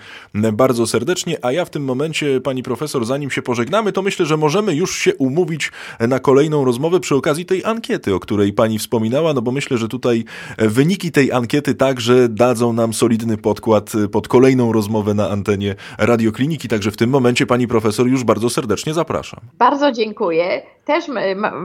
bardzo 0.53 0.87
serdecznie, 0.87 1.45
a 1.45 1.51
ja 1.51 1.65
w 1.65 1.69
tym 1.69 1.83
momencie, 1.83 2.41
Pani 2.41 2.63
Profesor, 2.63 3.05
zanim 3.05 3.31
się 3.31 3.41
pożegnamy, 3.41 3.91
to 3.91 4.01
myślę, 4.01 4.25
że 4.25 4.37
możemy 4.37 4.75
już 4.75 4.97
się 4.97 5.15
umówić 5.15 5.71
na 5.99 6.19
kolejną 6.19 6.65
rozmowę 6.65 6.99
przy 6.99 7.15
okazji 7.15 7.45
tej 7.45 7.65
ankiety, 7.65 8.15
o 8.15 8.19
której 8.19 8.53
Pani 8.53 8.79
wspominała, 8.79 9.33
no 9.33 9.41
bo 9.41 9.51
myślę, 9.51 9.77
że 9.77 9.87
tutaj 9.87 10.23
e, 10.57 10.67
wyniki 10.67 11.11
tej 11.11 11.31
ankiety 11.31 11.75
także 11.75 12.29
dadzą 12.29 12.73
nam 12.73 12.93
solidny 12.93 13.37
podkład 13.37 13.93
pod 14.11 14.27
kolejną 14.27 14.71
rozmowę 14.71 15.13
na 15.13 15.29
antenie 15.29 15.75
Radiokliniki, 15.97 16.60
także 16.67 16.91
w 16.91 16.97
tym 16.97 17.09
momencie 17.09 17.45
Pani 17.45 17.67
Profesor 17.67 18.07
już 18.07 18.23
bardzo 18.23 18.49
serdecznie 18.49 18.93
zapraszam. 18.93 19.39
Bardzo 19.57 19.91
dziękuję. 19.91 20.61
Też 20.85 21.05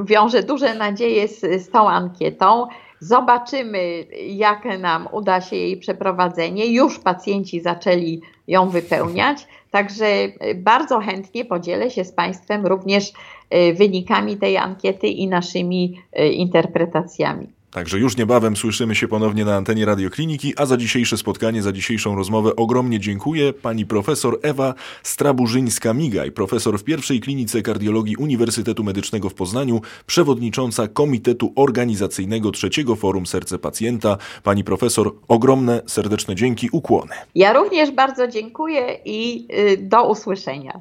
wiążę 0.04 0.42
duże 0.42 0.74
nadzieje 0.74 1.28
z, 1.28 1.40
z 1.40 1.70
tą 1.70 1.88
ankietą. 1.88 2.66
Zobaczymy, 3.00 4.06
jak 4.28 4.64
nam 4.78 5.08
uda 5.12 5.40
się 5.40 5.56
jej 5.56 5.76
przeprowadzenie. 5.76 6.66
Już 6.66 6.98
pacjenci 6.98 7.60
zaczęli 7.60 8.20
ją 8.48 8.68
wypełniać, 8.68 9.46
także 9.70 10.06
bardzo 10.54 11.00
chętnie 11.00 11.44
podzielę 11.44 11.90
się 11.90 12.04
z 12.04 12.12
Państwem 12.12 12.66
również 12.66 13.12
e, 13.50 13.72
wynikami 13.72 14.36
tej 14.36 14.56
ankiety 14.56 15.06
i 15.06 15.28
naszymi 15.28 16.02
e, 16.12 16.28
interpretacjami. 16.28 17.55
Także 17.76 17.98
już 17.98 18.16
niebawem 18.16 18.56
słyszymy 18.56 18.94
się 18.94 19.08
ponownie 19.08 19.44
na 19.44 19.56
antenie 19.56 19.86
Radiokliniki, 19.86 20.54
a 20.56 20.66
za 20.66 20.76
dzisiejsze 20.76 21.16
spotkanie, 21.16 21.62
za 21.62 21.72
dzisiejszą 21.72 22.14
rozmowę 22.14 22.56
ogromnie 22.56 23.00
dziękuję 23.00 23.52
pani 23.52 23.86
profesor 23.86 24.38
Ewa 24.42 24.74
Straburzyńska-Migaj, 25.02 26.30
profesor 26.30 26.78
w 26.78 26.84
pierwszej 26.84 27.20
klinice 27.20 27.62
kardiologii 27.62 28.16
Uniwersytetu 28.16 28.84
Medycznego 28.84 29.28
w 29.28 29.34
Poznaniu, 29.34 29.80
przewodnicząca 30.06 30.88
Komitetu 30.88 31.52
Organizacyjnego 31.56 32.50
trzeciego 32.50 32.96
Forum 32.96 33.26
Serce 33.26 33.58
Pacjenta. 33.58 34.16
Pani 34.42 34.64
profesor, 34.64 35.14
ogromne, 35.28 35.82
serdeczne 35.86 36.34
dzięki, 36.34 36.68
ukłony. 36.72 37.14
Ja 37.34 37.52
również 37.52 37.90
bardzo 37.90 38.28
dziękuję 38.28 38.98
i 39.04 39.46
y, 39.52 39.76
do 39.76 40.08
usłyszenia. 40.08 40.80